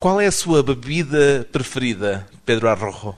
Qual 0.00 0.20
é 0.20 0.28
a 0.28 0.30
sua 0.30 0.62
bebida 0.62 1.44
preferida, 1.50 2.28
Pedro 2.44 2.70
Arrojo? 2.70 3.16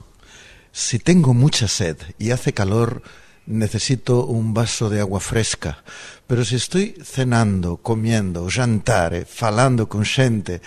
Si 0.72 0.98
tengo 0.98 1.34
mucha 1.34 1.68
sed 1.68 1.98
y 2.18 2.30
hace 2.30 2.54
calor, 2.54 3.02
necesito 3.46 4.24
un 4.24 4.54
vaso 4.54 4.88
de 4.88 4.98
agua 5.00 5.20
fresca. 5.20 5.84
Pero 6.26 6.42
si 6.42 6.56
estoy 6.56 6.94
cenando, 7.04 7.76
comiendo, 7.76 8.48
jantare, 8.48 9.26
falando 9.26 9.90
con 9.90 10.06
xente, 10.06 10.62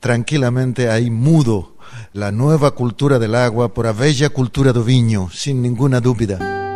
tranquilamente 0.00 0.88
ahí 0.88 1.10
mudo 1.10 1.76
la 2.14 2.32
nueva 2.32 2.70
cultura 2.70 3.18
del 3.18 3.34
agua 3.34 3.74
por 3.74 3.86
a 3.86 3.92
bella 3.92 4.30
cultura 4.30 4.72
do 4.72 4.82
viño, 4.82 5.28
sin 5.28 5.60
ninguna 5.60 6.00
dúbida. 6.00 6.67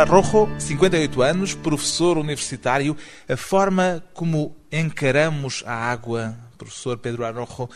Pedro 0.00 0.16
Arrojo, 0.16 0.48
58 0.58 1.22
anos, 1.22 1.54
professor 1.54 2.16
universitário. 2.16 2.96
A 3.28 3.36
forma 3.36 4.02
como 4.14 4.56
encaramos 4.72 5.62
a 5.66 5.74
água, 5.74 6.38
professor 6.56 6.96
Pedro 6.96 7.22
Arrojo, 7.22 7.68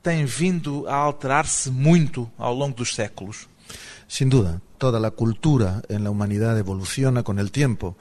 tem 0.00 0.24
vindo 0.24 0.86
a 0.86 0.94
alterar-se 0.94 1.72
muito 1.72 2.30
ao 2.38 2.54
longo 2.54 2.76
dos 2.76 2.94
séculos. 2.94 3.48
Sin 4.06 4.28
duda, 4.28 4.62
toda 4.82 4.98
la 4.98 5.12
cultura 5.12 5.80
en 5.88 6.02
la 6.02 6.10
humanidad 6.10 6.58
evoluciona 6.58 7.22
con 7.22 7.38
el 7.38 7.52
tiempo. 7.52 7.96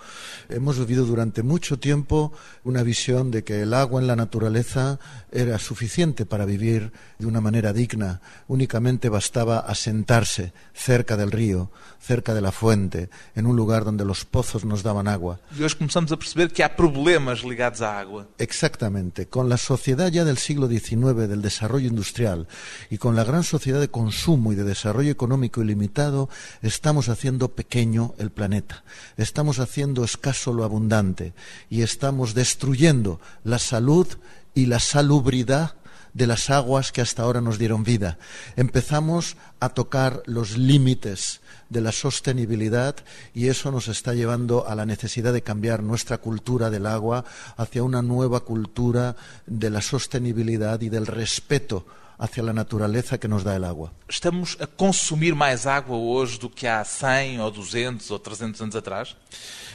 Hemos 0.49 0.79
vivido 0.79 1.05
durante 1.05 1.43
mucho 1.43 1.77
tiempo 1.77 2.33
una 2.63 2.81
visión 2.81 3.29
de 3.29 3.43
que 3.43 3.61
el 3.61 3.75
agua 3.75 4.01
en 4.01 4.07
la 4.07 4.15
naturaleza 4.15 4.97
era 5.31 5.59
suficiente 5.59 6.25
para 6.25 6.43
vivir 6.43 6.91
de 7.19 7.27
una 7.27 7.39
manera 7.39 7.71
digna. 7.71 8.19
Únicamente 8.47 9.09
bastaba 9.09 9.59
asentarse 9.59 10.53
cerca 10.73 11.17
del 11.17 11.29
río, 11.29 11.69
cerca 11.99 12.33
de 12.33 12.41
la 12.41 12.51
fuente, 12.51 13.11
en 13.35 13.45
un 13.45 13.55
lugar 13.55 13.85
donde 13.85 14.03
los 14.03 14.25
pozos 14.25 14.65
nos 14.65 14.81
daban 14.81 15.07
agua. 15.07 15.39
E 15.55 15.63
hoje 15.63 15.77
começamos 15.77 16.11
a 16.11 16.17
perceber 16.17 16.49
que 16.49 16.63
há 16.63 16.69
problemas 16.69 17.43
ligados 17.43 17.83
à 17.83 17.91
água. 17.93 18.27
Exactamente. 18.39 19.27
Con 19.27 19.49
la 19.49 19.57
sociedad 19.57 20.07
ya 20.07 20.25
del 20.25 20.39
siglo 20.39 20.67
XIX, 20.67 21.29
del 21.29 21.43
desarrollo 21.43 21.87
industrial, 21.87 22.47
y 22.89 22.97
con 22.97 23.15
la 23.15 23.23
gran 23.23 23.43
sociedad 23.43 23.79
de 23.79 23.89
consumo 23.89 24.51
y 24.51 24.55
de 24.55 24.63
desarrollo 24.63 25.11
económico 25.11 25.61
ilimitado, 25.61 26.27
estamos 26.71 27.09
haciendo 27.09 27.49
pequeño 27.49 28.15
el 28.17 28.31
planeta. 28.31 28.83
Estamos 29.17 29.59
haciendo 29.59 30.05
escaso 30.05 30.53
lo 30.53 30.63
abundante. 30.63 31.33
Y 31.69 31.81
estamos 31.81 32.33
destruyendo 32.33 33.19
la 33.43 33.59
salud 33.59 34.07
y 34.55 34.67
la 34.67 34.79
salubridad 34.79 35.75
de 36.13 36.27
las 36.27 36.49
aguas 36.49 36.91
que 36.91 37.01
hasta 37.01 37.23
ahora 37.23 37.41
nos 37.41 37.57
dieron 37.57 37.83
vida. 37.83 38.17
Empezamos 38.55 39.35
a 39.59 39.69
tocar 39.69 40.23
los 40.25 40.57
límites 40.57 41.41
de 41.69 41.81
la 41.81 41.91
sostenibilidad 41.91 42.95
y 43.33 43.47
eso 43.47 43.71
nos 43.71 43.87
está 43.87 44.13
llevando 44.13 44.67
a 44.67 44.75
la 44.75 44.85
necesidad 44.85 45.33
de 45.33 45.43
cambiar 45.43 45.83
nuestra 45.83 46.19
cultura 46.19 46.69
del 46.69 46.85
agua 46.85 47.25
hacia 47.57 47.83
una 47.83 48.01
nueva 48.01 48.41
cultura 48.41 49.15
de 49.45 49.69
la 49.69 49.81
sostenibilidad 49.81 50.79
y 50.81 50.89
del 50.89 51.07
respeto 51.07 51.85
hacia 52.21 52.43
la 52.43 52.53
naturaleza 52.53 53.17
que 53.17 53.27
nos 53.27 53.43
da 53.43 53.55
el 53.55 53.65
agua. 53.65 53.91
Estamos 54.07 54.55
a 54.61 54.67
consumir 54.67 55.33
mais 55.33 55.65
água 55.65 55.97
hoje 55.97 56.37
do 56.37 56.49
que 56.49 56.67
há 56.67 56.85
100 56.85 57.41
ou 57.41 57.49
200 57.49 58.11
ou 58.11 58.19
300 58.19 58.61
anos 58.61 58.75
atrás? 58.75 59.17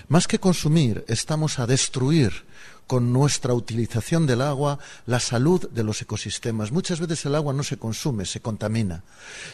Más 0.08 0.26
que 0.26 0.38
consumir, 0.38 1.04
estamos 1.08 1.58
a 1.58 1.66
destruir 1.66 2.46
con 2.86 3.12
nuestra 3.12 3.52
utilización 3.52 4.26
del 4.26 4.42
agua 4.42 4.78
la 5.06 5.18
salud 5.18 5.68
de 5.70 5.82
los 5.82 6.00
ecosistemas. 6.02 6.70
Muchas 6.70 7.00
veces 7.00 7.26
el 7.26 7.34
agua 7.34 7.52
no 7.52 7.64
se 7.64 7.78
consume, 7.78 8.24
se 8.26 8.40
contamina. 8.40 9.02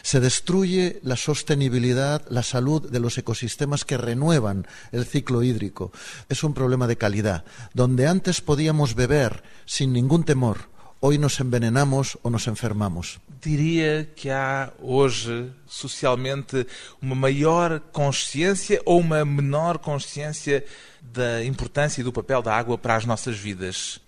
Se 0.03 0.19
destruye 0.19 0.99
la 1.01 1.17
sostenibilidad, 1.17 2.21
la 2.29 2.43
salud 2.43 2.89
de 2.91 2.99
los 2.99 3.17
ecosistemas 3.17 3.85
que 3.85 3.97
renuevan 3.97 4.67
el 4.91 5.05
ciclo 5.05 5.41
hídrico. 5.41 5.91
Es 6.29 6.43
un 6.43 6.53
problema 6.53 6.85
de 6.85 6.97
calidad. 6.97 7.43
Donde 7.73 8.07
antes 8.07 8.41
podíamos 8.41 8.93
beber 8.93 9.41
sin 9.65 9.93
ningún 9.93 10.23
temor, 10.25 10.72
hoy 11.05 11.17
nos 11.17 11.41
envenenamos 11.41 12.17
o 12.21 12.29
nos 12.29 12.47
enfermamos. 12.47 13.19
Diria 13.41 14.07
que 14.15 14.31
há 14.31 14.71
hoje, 14.81 15.51
socialmente, 15.67 16.65
uma 17.01 17.13
maior 17.13 17.81
consciência 17.91 18.81
ou 18.85 19.01
uma 19.01 19.25
menor 19.25 19.79
consciência 19.79 20.63
da 21.01 21.43
importância 21.43 21.99
e 21.99 22.05
do 22.05 22.13
papel 22.13 22.41
da 22.41 22.55
água 22.55 22.77
para 22.77 22.95
as 22.95 23.05
nossas 23.05 23.37
vidas. 23.37 23.99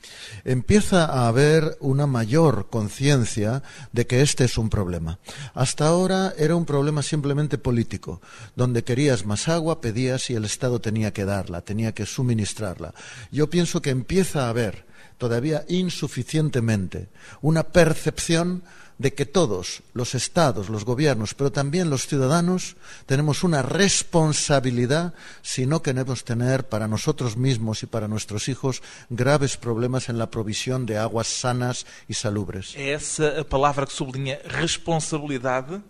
Empieza 0.45 1.03
a 1.03 1.27
haber 1.27 1.75
una 1.81 2.07
mayor 2.07 2.69
conciencia 2.69 3.61
de 3.91 4.07
que 4.07 4.21
este 4.21 4.45
es 4.45 4.57
un 4.57 4.69
problema. 4.69 5.19
Hasta 5.53 5.87
ahora 5.87 6.33
era 6.37 6.55
un 6.55 6.63
problema 6.63 7.03
simplemente 7.03 7.57
político, 7.57 8.21
donde 8.55 8.85
querías 8.85 9.25
más 9.25 9.49
agua, 9.49 9.81
pedías 9.81 10.29
y 10.29 10.35
el 10.35 10.45
Estado 10.45 10.79
tenía 10.79 11.11
que 11.11 11.25
darla, 11.25 11.59
tenía 11.59 11.91
que 11.91 12.05
suministrarla. 12.05 12.93
Yo 13.33 13.49
pienso 13.49 13.81
que 13.81 13.89
empieza 13.89 14.45
a 14.45 14.49
haber 14.49 14.94
todavía 15.17 15.65
insuficientemente. 15.67 17.09
Una 17.41 17.63
percepción 17.63 18.63
de 18.97 19.13
que 19.13 19.25
todos, 19.25 19.83
los 19.93 20.15
estados, 20.15 20.69
los 20.69 20.85
gobiernos, 20.85 21.33
pero 21.33 21.51
también 21.51 21.89
los 21.89 22.07
ciudadanos, 22.07 22.77
tenemos 23.05 23.43
una 23.43 23.61
responsabilidad 23.61 25.13
si 25.41 25.65
no 25.65 25.81
queremos 25.81 26.23
tener 26.23 26.67
para 26.67 26.87
nosotros 26.87 27.35
mismos 27.35 27.83
y 27.83 27.87
para 27.87 28.07
nuestros 28.07 28.47
hijos 28.47 28.81
graves 29.09 29.57
problemas 29.57 30.07
en 30.07 30.17
la 30.17 30.29
provisión 30.29 30.85
de 30.85 30.97
aguas 30.97 31.27
sanas 31.27 31.85
y 32.07 32.13
salubres. 32.13 32.73
É 32.75 32.91
essa 32.95 33.41
a 33.41 33.43
palavra 33.43 33.85
que 33.85 33.93
sublinha 33.93 34.39
responsabilidade? 34.45 35.81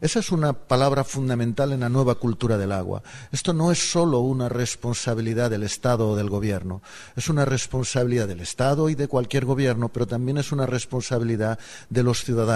Esa 0.00 0.20
es 0.20 0.30
una 0.30 0.52
palabra 0.52 1.04
fundamental 1.04 1.72
en 1.72 1.80
la 1.80 1.88
nueva 1.88 2.16
cultura 2.16 2.58
del 2.58 2.72
agua. 2.72 3.02
Esto 3.32 3.52
no 3.52 3.72
es 3.72 3.90
solo 3.90 4.20
una 4.20 4.48
responsabilidad 4.48 5.50
del 5.50 5.62
Estado 5.62 6.08
o 6.08 6.16
del 6.16 6.28
gobierno, 6.28 6.82
es 7.16 7.28
una 7.28 7.44
responsabilidad 7.44 8.28
del 8.28 8.40
Estado 8.40 8.88
y 8.90 8.94
de 8.94 9.08
cualquier 9.08 9.44
gobierno, 9.44 9.88
pero 9.88 10.06
también 10.06 10.36
es 10.38 10.52
una 10.52 10.66
responsabilidad 10.66 11.58
de 11.88 12.02
los 12.02 12.24
ciudadanos. 12.24 12.49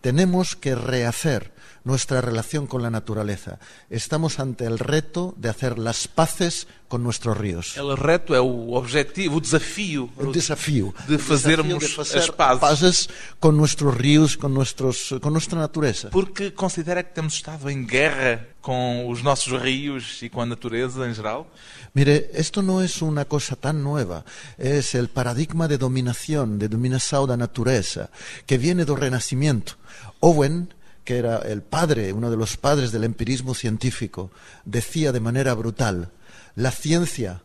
Tenemos 0.00 0.56
que 0.56 0.74
rehacer 0.74 1.52
nuestra 1.86 2.20
relación 2.20 2.66
con 2.66 2.82
la 2.82 2.90
naturaleza. 2.90 3.58
Estamos 3.88 4.40
ante 4.40 4.66
el 4.66 4.78
reto 4.78 5.34
de 5.38 5.48
hacer 5.48 5.78
las 5.78 6.08
paces 6.08 6.66
con 6.88 7.02
nuestros 7.02 7.38
ríos. 7.38 7.76
El 7.76 7.96
reto 7.96 8.34
é 8.34 8.40
o 8.40 8.74
objetivo, 8.74 9.36
o 9.36 9.40
desafio 9.40 10.10
Un 10.18 10.32
desafío. 10.32 10.92
de 11.06 11.16
desafío 11.16 11.78
de 11.78 11.86
as 11.86 11.92
facer 11.94 12.32
pazes. 12.34 12.60
paces 12.60 12.96
con 13.38 13.56
nuestros 13.56 13.94
ríos, 13.94 14.36
con, 14.36 14.52
nuestros, 14.52 15.14
con 15.22 15.32
nuestra 15.32 15.58
naturaleza. 15.58 16.10
Porque 16.10 16.52
considera 16.52 17.02
que 17.02 17.14
temos 17.14 17.34
estado 17.34 17.70
em 17.70 17.86
guerra 17.86 18.46
com 18.60 19.06
os 19.08 19.22
nossos 19.22 19.54
rios 19.62 20.18
e 20.22 20.28
com 20.28 20.40
a 20.42 20.46
natureza 20.46 21.06
em 21.06 21.14
geral? 21.14 21.46
Mire, 21.94 22.30
esto 22.34 22.62
no 22.62 22.82
es 22.82 23.00
una 23.00 23.24
cosa 23.24 23.54
tan 23.54 23.82
nueva, 23.82 24.24
es 24.58 24.94
el 24.94 25.08
paradigma 25.08 25.66
de 25.68 25.78
dominación, 25.78 26.58
de 26.58 26.68
dominación 26.68 27.26
da 27.26 27.36
naturaleza, 27.36 28.10
que 28.44 28.58
viene 28.58 28.84
del 28.84 28.96
Renacimiento. 28.98 29.74
Owen, 30.20 30.74
que 31.06 31.16
era 31.16 31.38
el 31.38 31.62
padre, 31.62 32.12
uno 32.12 32.30
de 32.30 32.36
los 32.36 32.56
padres 32.58 32.90
del 32.92 33.04
empirismo 33.04 33.54
científico, 33.54 34.32
decía 34.64 35.12
de 35.12 35.20
manera 35.20 35.54
brutal, 35.54 36.10
la 36.56 36.72
ciencia 36.72 37.42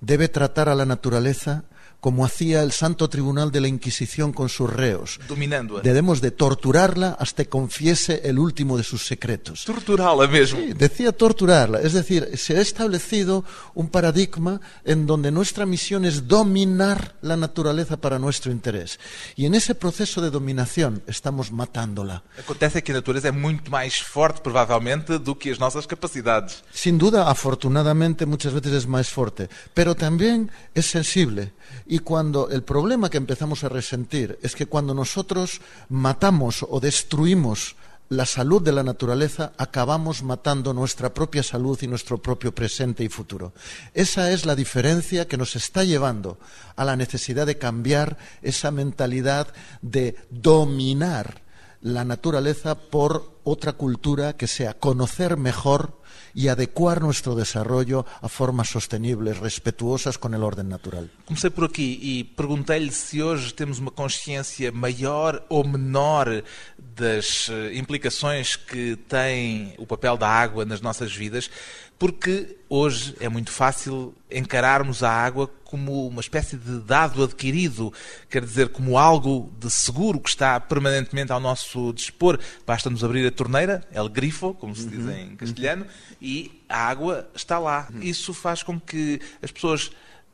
debe 0.00 0.28
tratar 0.28 0.68
a 0.70 0.74
la 0.74 0.86
naturaleza 0.86 1.62
como 2.02 2.24
hacía 2.24 2.64
el 2.64 2.72
Santo 2.72 3.08
Tribunal 3.08 3.52
de 3.52 3.60
la 3.60 3.68
Inquisición 3.68 4.32
con 4.32 4.48
sus 4.48 4.68
reos. 4.68 5.20
Dominando-a. 5.28 5.82
Debemos 5.82 6.20
de 6.20 6.32
torturarla 6.32 7.16
hasta 7.16 7.44
que 7.44 7.50
confiese 7.50 8.22
el 8.24 8.40
último 8.40 8.76
de 8.76 8.82
sus 8.82 9.06
secretos. 9.06 9.64
Torturá-la 9.64 10.26
mesmo. 10.26 10.58
Sí, 10.58 10.72
decía 10.72 11.12
torturarla. 11.12 11.78
Es 11.80 11.92
decir, 11.92 12.36
se 12.36 12.56
ha 12.56 12.60
establecido 12.60 13.44
un 13.74 13.88
paradigma 13.88 14.60
en 14.84 15.06
donde 15.06 15.30
nuestra 15.30 15.64
misión 15.64 16.04
es 16.04 16.26
dominar 16.26 17.14
la 17.22 17.36
naturaleza 17.36 17.96
para 17.96 18.18
nuestro 18.18 18.50
interés. 18.50 18.98
Y 19.36 19.46
en 19.46 19.54
ese 19.54 19.76
proceso 19.76 20.20
de 20.20 20.30
dominación 20.30 21.04
estamos 21.06 21.52
matándola. 21.52 22.24
Acontece 22.36 22.82
que 22.82 22.90
a 22.90 22.96
natureza 22.96 23.28
é 23.28 23.32
muito 23.32 23.70
mais 23.70 24.00
forte, 24.00 24.40
provavelmente, 24.40 25.20
do 25.20 25.36
que 25.36 25.50
as 25.50 25.60
nossas 25.60 25.86
capacidades. 25.86 26.64
Sin 26.74 26.98
duda, 26.98 27.30
afortunadamente, 27.30 28.26
muchas 28.26 28.52
veces 28.52 28.72
es 28.72 28.86
más 28.88 29.08
fuerte, 29.08 29.48
pero 29.72 29.94
también 29.94 30.50
es 30.74 30.86
sensible. 30.86 31.52
Y 31.92 31.98
cuando 31.98 32.48
el 32.48 32.62
problema 32.62 33.10
que 33.10 33.18
empezamos 33.18 33.64
a 33.64 33.68
resentir 33.68 34.38
es 34.40 34.56
que 34.56 34.64
cuando 34.64 34.94
nosotros 34.94 35.60
matamos 35.90 36.64
o 36.66 36.80
destruimos 36.80 37.76
la 38.08 38.24
salud 38.24 38.62
de 38.62 38.72
la 38.72 38.82
naturaleza, 38.82 39.52
acabamos 39.58 40.22
matando 40.22 40.72
nuestra 40.72 41.12
propia 41.12 41.42
salud 41.42 41.78
y 41.82 41.86
nuestro 41.88 42.16
propio 42.16 42.54
presente 42.54 43.04
y 43.04 43.10
futuro. 43.10 43.52
Esa 43.92 44.30
es 44.30 44.46
la 44.46 44.56
diferencia 44.56 45.28
que 45.28 45.36
nos 45.36 45.54
está 45.54 45.84
llevando 45.84 46.38
a 46.76 46.86
la 46.86 46.96
necesidad 46.96 47.44
de 47.44 47.58
cambiar 47.58 48.16
esa 48.40 48.70
mentalidad 48.70 49.48
de 49.82 50.16
dominar 50.30 51.42
la 51.82 52.06
naturaleza 52.06 52.74
por 52.74 53.38
otra 53.44 53.74
cultura 53.74 54.34
que 54.34 54.46
sea 54.46 54.72
conocer 54.72 55.36
mejor 55.36 56.00
e 56.34 56.48
adequar 56.48 57.00
nuestro 57.00 57.34
desarrollo 57.34 58.04
a 58.20 58.28
formas 58.28 58.68
sostenibles, 58.68 59.38
respetuosas 59.38 60.16
com 60.16 60.28
o 60.28 60.44
ordem 60.44 60.64
natural. 60.64 61.04
Comecei 61.26 61.50
por 61.50 61.64
aqui 61.64 61.98
e 62.02 62.24
perguntei-lhe 62.24 62.90
se 62.90 63.22
hoje 63.22 63.52
temos 63.52 63.78
uma 63.78 63.90
consciência 63.90 64.72
maior 64.72 65.44
ou 65.48 65.66
menor 65.66 66.42
das 66.78 67.48
eh, 67.50 67.74
implicações 67.74 68.56
que 68.56 68.96
tem 69.08 69.74
o 69.78 69.86
papel 69.86 70.16
da 70.16 70.28
água 70.28 70.64
nas 70.64 70.80
nossas 70.80 71.14
vidas, 71.14 71.50
porque 71.98 72.56
hoje 72.74 73.14
é 73.20 73.28
muito 73.28 73.50
fácil 73.50 74.14
encararmos 74.30 75.02
a 75.02 75.10
água 75.10 75.46
como 75.62 76.08
uma 76.08 76.22
espécie 76.22 76.56
de 76.56 76.80
dado 76.80 77.22
adquirido, 77.22 77.92
quer 78.30 78.42
dizer, 78.42 78.70
como 78.70 78.96
algo 78.96 79.52
de 79.58 79.70
seguro 79.70 80.18
que 80.18 80.30
está 80.30 80.58
permanentemente 80.58 81.30
ao 81.30 81.38
nosso 81.38 81.92
dispor. 81.92 82.38
Basta-nos 82.66 83.04
abrir 83.04 83.26
a 83.26 83.30
torneira, 83.30 83.86
el 83.92 84.08
grifo, 84.08 84.54
como 84.54 84.74
se 84.74 84.86
diz 84.86 85.04
uhum. 85.04 85.10
em 85.10 85.36
castelhano, 85.36 85.86
e 86.20 86.62
a 86.66 86.88
água 86.88 87.28
está 87.34 87.58
lá. 87.58 87.88
Uhum. 87.92 88.02
Isso 88.02 88.32
faz 88.32 88.62
com 88.62 88.80
que 88.80 89.20
as 89.42 89.50
pessoas 89.50 89.90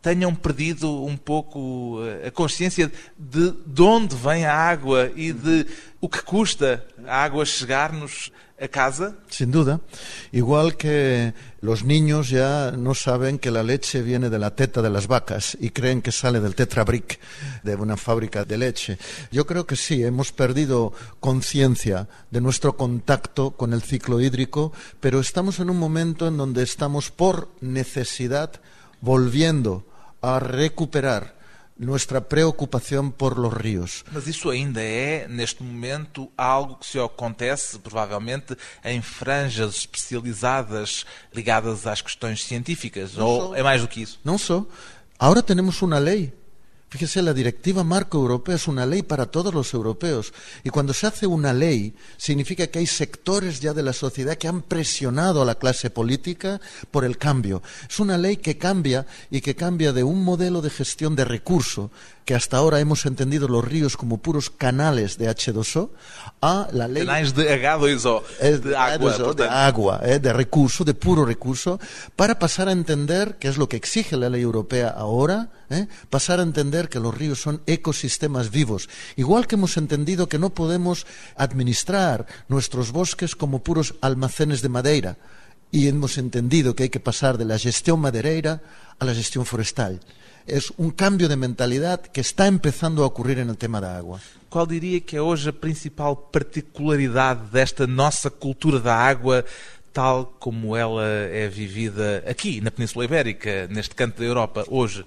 tenham 0.09 0.35
perdido 0.35 1.05
um 1.05 1.19
pouco 1.19 2.01
eh, 2.03 2.29
a 2.29 2.31
consciência 2.31 2.91
de, 3.19 3.53
de 3.67 3.83
onde 3.83 4.17
vem 4.17 4.47
a 4.47 4.55
água 4.55 5.13
e 5.15 5.35
de 5.35 5.67
o 6.01 6.09
que 6.09 6.23
custa 6.23 6.83
a 7.07 7.25
água 7.25 7.45
chegar-nos 7.45 8.33
a 8.59 8.69
casa? 8.69 9.19
Sin 9.29 9.51
duda. 9.51 9.83
Igual 10.33 10.79
que 10.79 11.35
los 11.61 11.85
niños 11.85 12.31
ya 12.31 12.73
no 12.73 12.95
saben 12.95 13.39
que 13.39 13.51
la 13.51 13.63
leche 13.63 14.01
viene 14.01 14.31
de 14.31 14.39
la 14.39 14.57
teta 14.57 14.81
de 14.81 14.89
las 14.89 15.09
vacas 15.09 15.59
y 15.61 15.71
creen 15.71 16.01
que 16.01 16.11
sale 16.11 16.41
del 16.41 16.55
tetrabric 16.55 17.21
de 17.63 17.75
una 17.77 17.99
fábrica 17.99 18.47
de 18.47 18.57
leche. 18.57 18.99
Yo 19.31 19.47
creo 19.47 19.67
que 19.67 19.77
sí, 19.77 20.03
hemos 20.03 20.33
perdido 20.33 20.95
conciencia 21.21 22.09
de 22.31 22.41
nuestro 22.41 22.79
contacto 22.79 23.51
con 23.51 23.75
el 23.75 23.83
ciclo 23.83 24.23
hídrico, 24.23 24.73
pero 25.01 25.21
estamos 25.21 25.61
en 25.61 25.69
un 25.69 25.79
momento 25.79 26.27
en 26.27 26.39
donde 26.39 26.63
estamos 26.63 27.11
por 27.11 27.51
necesidad 27.61 28.59
volviendo 29.03 29.85
a 30.21 30.39
recuperar 30.39 31.35
nuestra 31.79 32.21
preocupação 32.21 33.11
por 33.11 33.39
los 33.39 33.53
ríos. 33.53 34.05
Mas 34.11 34.27
isso 34.27 34.51
ainda 34.51 34.83
é, 34.83 35.29
neste 35.29 35.63
momento, 35.63 36.29
algo 36.37 36.77
que 36.77 36.87
se 36.87 36.99
acontece, 36.99 37.79
provavelmente, 37.79 38.57
em 38.85 39.01
franjas 39.01 39.77
especializadas 39.77 41.07
ligadas 41.33 41.87
às 41.87 42.03
questões 42.03 42.43
científicas? 42.45 43.15
Não 43.15 43.27
ou 43.27 43.49
só. 43.49 43.55
é 43.55 43.63
mais 43.63 43.81
do 43.81 43.89
que 43.89 44.03
isso? 44.03 44.19
Não 44.25 44.37
só. 44.37 44.67
Agora 45.19 45.43
temos 45.43 45.81
uma 45.83 45.99
lei 45.99 46.33
Fíjese, 46.91 47.21
la 47.21 47.35
directiva 47.35 47.85
marco 47.85 48.17
europea 48.17 48.55
es 48.55 48.67
una 48.67 48.87
ley 48.87 49.03
para 49.03 49.27
todos 49.27 49.53
los 49.53 49.75
europeos. 49.75 50.33
Y 50.65 50.71
cuando 50.71 50.95
se 50.95 51.07
hace 51.07 51.27
una 51.27 51.53
ley, 51.53 51.95
significa 52.17 52.67
que 52.69 52.79
hay 52.79 52.87
sectores 52.87 53.61
ya 53.61 53.75
de 53.75 53.83
la 53.83 53.93
sociedad 53.93 54.37
que 54.37 54.49
han 54.49 54.63
presionado 54.63 55.43
a 55.43 55.45
la 55.45 55.57
clase 55.57 55.91
política 55.91 56.63
por 56.91 57.05
el 57.05 57.19
cambio. 57.19 57.63
Es 57.87 58.01
una 58.01 58.17
ley 58.17 58.39
que 58.39 58.57
cambia 58.57 59.05
y 59.31 59.43
que 59.43 59.55
cambia 59.55 59.93
de 59.93 60.03
un 60.03 60.25
modelo 60.25 60.63
de 60.63 60.71
gestión 60.71 61.15
de 61.15 61.27
recurso 61.27 61.91
que 62.25 62.35
hasta 62.35 62.57
ahora 62.57 62.81
hemos 62.81 63.05
entendido 63.05 63.49
los 63.49 63.65
ríos 63.65 63.99
como 63.99 64.19
puros 64.19 64.49
canales 64.49 65.19
de 65.19 65.29
H2O, 65.29 65.91
a 66.41 66.69
la 66.73 66.89
ley... 66.89 67.05
Canales 67.05 67.35
de 67.35 67.63
H2O, 67.63 68.23
de 68.61 68.77
agua. 68.77 69.17
H2O, 69.17 69.35
de, 69.35 69.49
agua 69.49 70.01
eh, 70.05 70.19
de 70.19 70.33
recurso, 70.33 70.85
de 70.85 70.95
puro 70.95 71.27
recurso, 71.27 71.79
para 72.17 72.39
pasar 72.39 72.69
a 72.69 72.73
entender, 72.73 73.37
que 73.37 73.49
es 73.49 73.59
lo 73.59 73.69
que 73.69 73.77
exige 73.77 74.17
la 74.17 74.31
ley 74.31 74.43
europea 74.43 74.89
ahora, 74.89 75.51
eh, 75.71 75.87
pasar 76.11 76.41
a 76.41 76.43
entender 76.43 76.89
que 76.89 77.01
los 77.01 77.17
ríos 77.17 77.41
son 77.41 77.63
ecosistemas 77.67 78.51
vivos. 78.51 78.89
Igual 79.17 79.47
que 79.47 79.57
hemos 79.57 79.77
entendido 79.77 80.29
que 80.29 80.39
no 80.39 80.51
podemos 80.51 81.07
administrar 81.37 82.27
nuestros 82.49 82.93
bosques 82.93 83.37
como 83.37 83.63
puros 83.63 83.95
almacenes 84.01 84.63
de 84.63 84.69
madera, 84.69 85.17
y 85.71 85.89
hemos 85.89 86.17
entendido 86.17 86.75
que 86.75 86.85
hay 86.85 86.89
que 86.89 87.01
pasar 87.01 87.37
de 87.37 87.45
la 87.45 87.59
gestión 87.59 88.01
madereira 88.01 88.63
a 88.99 89.05
la 89.05 89.15
gestión 89.15 89.45
forestal. 89.45 90.01
es 90.49 90.73
un 90.79 90.91
cambio 90.91 91.29
de 91.29 91.37
mentalidad 91.37 92.01
que 92.01 92.23
está 92.23 92.47
empezando 92.47 93.05
a 93.05 93.07
ocurrir 93.07 93.39
en 93.39 93.51
el 93.51 93.57
tema 93.57 93.81
da 93.81 93.97
água. 93.97 94.21
Qual 94.49 94.67
diria 94.67 95.01
que 95.01 95.17
é 95.17 95.21
hoje 95.21 95.51
a 95.51 95.53
principal 95.53 96.17
particularidade 96.17 97.51
desta 97.53 97.87
nossa 97.87 98.31
cultura 98.31 98.81
da 98.81 98.95
água, 98.97 99.45
tal 99.93 100.25
como 100.41 100.75
ela 100.75 101.05
é 101.05 101.49
vivida 101.49 102.25
aqui 102.27 102.61
na 102.63 102.71
Península 102.71 103.05
Ibérica, 103.05 103.69
neste 103.69 103.95
canto 103.95 104.19
da 104.19 104.25
Europa, 104.25 104.65
hoje? 104.69 105.05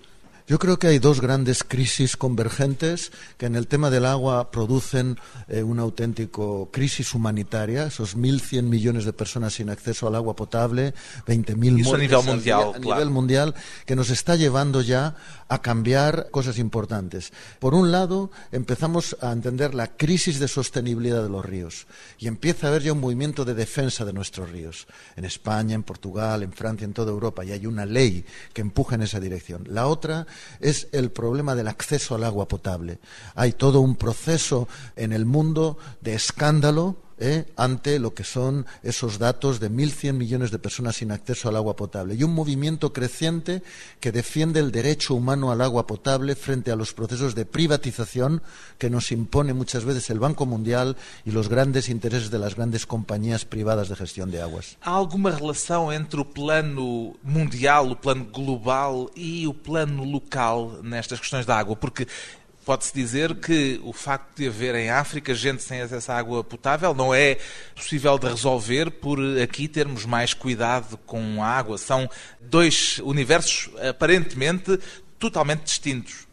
Yo 0.51 0.59
creo 0.59 0.77
que 0.77 0.88
hay 0.88 1.00
dos 1.00 1.21
grandes 1.21 1.63
crisis 1.63 2.18
convergentes 2.18 3.13
que 3.38 3.45
en 3.45 3.56
el 3.56 3.68
tema 3.68 3.89
del 3.89 4.06
agua 4.06 4.51
producen 4.51 5.18
eh, 5.48 5.63
una 5.63 5.83
auténtica 5.83 6.42
crisis 6.71 7.13
humanitaria, 7.13 7.86
esos 7.86 8.18
1.100 8.18 8.63
millones 8.63 9.06
de 9.06 9.13
personas 9.13 9.53
sin 9.53 9.69
acceso 9.69 10.07
al 10.07 10.15
agua 10.15 10.36
potable, 10.36 10.94
20.000 11.25 11.56
muertes 11.56 11.94
a 11.94 11.98
nivel 11.98 12.25
mundial, 12.25 12.71
a 12.75 12.80
nivel 12.80 13.09
mundial, 13.12 13.56
que 13.86 13.95
nos 13.95 14.09
está 14.09 14.36
llevando 14.36 14.81
ya 14.81 15.15
a 15.48 15.62
cambiar 15.62 16.27
cosas 16.31 16.57
importantes. 16.57 17.31
Por 17.59 17.74
un 17.74 17.94
lado, 17.94 18.30
empezamos 18.51 19.15
a 19.21 19.31
entender 19.31 19.74
la 19.74 19.95
crisis 19.95 20.38
de 20.38 20.50
sostenibilidad 20.50 21.24
de 21.24 21.30
los 21.30 21.45
ríos 21.45 21.88
y 22.19 22.27
empieza 22.27 22.68
a 22.68 22.71
haber 22.71 22.81
ya 22.81 22.92
un 22.92 23.00
movimiento 23.00 23.45
de 23.45 23.53
defensa 23.53 24.03
de 24.03 24.12
nuestros 24.12 24.50
ríos. 24.50 24.86
En 25.15 25.24
España, 25.24 25.75
en 25.75 25.83
Portugal, 25.83 26.44
en 26.44 26.51
Francia, 26.51 26.83
en 26.83 26.92
toda 26.92 27.12
Europa, 27.12 27.45
y 27.45 27.53
hay 27.53 27.65
una 27.65 27.86
ley 27.86 28.25
que 28.51 28.59
empuja 28.59 28.95
en 28.95 29.03
esa 29.03 29.21
dirección. 29.21 29.65
La 29.69 29.88
otra 29.88 30.27
es 30.60 30.88
el 30.92 31.12
problema 31.12 31.56
del 31.56 31.68
acceso 31.68 32.16
al 32.16 32.24
agua 32.24 32.48
potable. 32.48 33.00
Hay 33.36 33.54
todo 33.54 33.82
un 33.82 33.96
proceso 33.96 34.68
en 34.96 35.14
el 35.14 35.26
mundo 35.26 35.78
de 36.02 36.14
escándalo 36.14 36.98
¿eh? 37.22 37.46
ante 37.56 38.00
lo 38.00 38.14
que 38.14 38.24
son 38.24 38.66
esos 38.84 39.20
datos 39.20 39.60
de 39.60 39.72
1.100 39.72 40.14
millones 40.14 40.52
de 40.52 40.60
personas 40.60 40.98
sin 40.98 41.12
acceso 41.12 41.48
al 41.48 41.56
agua 41.56 41.76
potable 41.76 42.16
y 42.16 42.24
un 42.24 42.34
movimiento 42.34 42.92
creciente 42.92 43.62
que 44.00 44.12
defiende 44.12 44.60
el 44.60 44.72
derecho 44.72 45.14
humano 45.14 45.52
al 45.52 45.62
agua 45.62 45.88
potable 45.88 46.36
frente 46.36 46.72
a 46.72 46.76
los 46.76 46.94
procesos 46.94 47.36
de 47.36 47.46
privatización 47.46 48.42
que 48.78 48.90
nos 48.90 49.12
impone 49.12 49.54
muchas 49.54 49.86
veces 49.86 50.10
el 50.10 50.20
Banco 50.20 50.46
Mundial 50.46 50.98
y 51.24 51.32
los 51.32 51.48
grandes 51.48 51.88
intereses 51.88 52.32
de 52.32 52.40
las 52.40 52.56
grandes 52.56 52.86
compañías 52.86 53.46
privadas 53.46 53.90
de 53.90 53.96
gestión 53.96 54.32
de 54.32 54.42
aguas. 54.42 54.78
¿Hay 54.82 54.96
alguna 54.96 55.32
relación 55.32 55.94
entre 55.94 56.22
el 56.22 56.28
plano 56.28 57.14
mundial, 57.22 57.90
el 57.90 57.98
plano 57.98 58.28
global 58.34 59.12
y 59.16 59.46
el 59.46 59.56
plano 59.56 60.04
local 60.06 60.82
nestas 60.82 61.22
questões 61.22 61.46
da 61.46 61.60
água? 61.60 61.75
Porque 61.75 62.08
Pode-se 62.65 62.94
dizer 62.94 63.36
que 63.36 63.80
o 63.84 63.91
facto 63.91 64.38
de 64.38 64.48
haver 64.48 64.75
em 64.75 64.89
África 64.89 65.34
gente 65.34 65.63
sem 65.63 65.82
acesso 65.82 66.12
à 66.12 66.18
água 66.18 66.44
potável 66.44 66.94
não 66.94 67.13
é 67.13 67.38
possível 67.75 68.20
de 68.20 68.27
resolver 68.27 68.91
por 68.91 69.20
aqui 69.41 69.68
termos 69.68 70.06
mais 70.06 70.34
cuidado 70.34 70.98
com 71.06 71.44
a 71.44 71.48
água. 71.48 71.77
São 71.77 72.10
dois 72.39 73.00
universos 73.00 73.70
aparentemente 73.88 74.80
totalmente 75.18 75.63
distintos. 75.63 76.27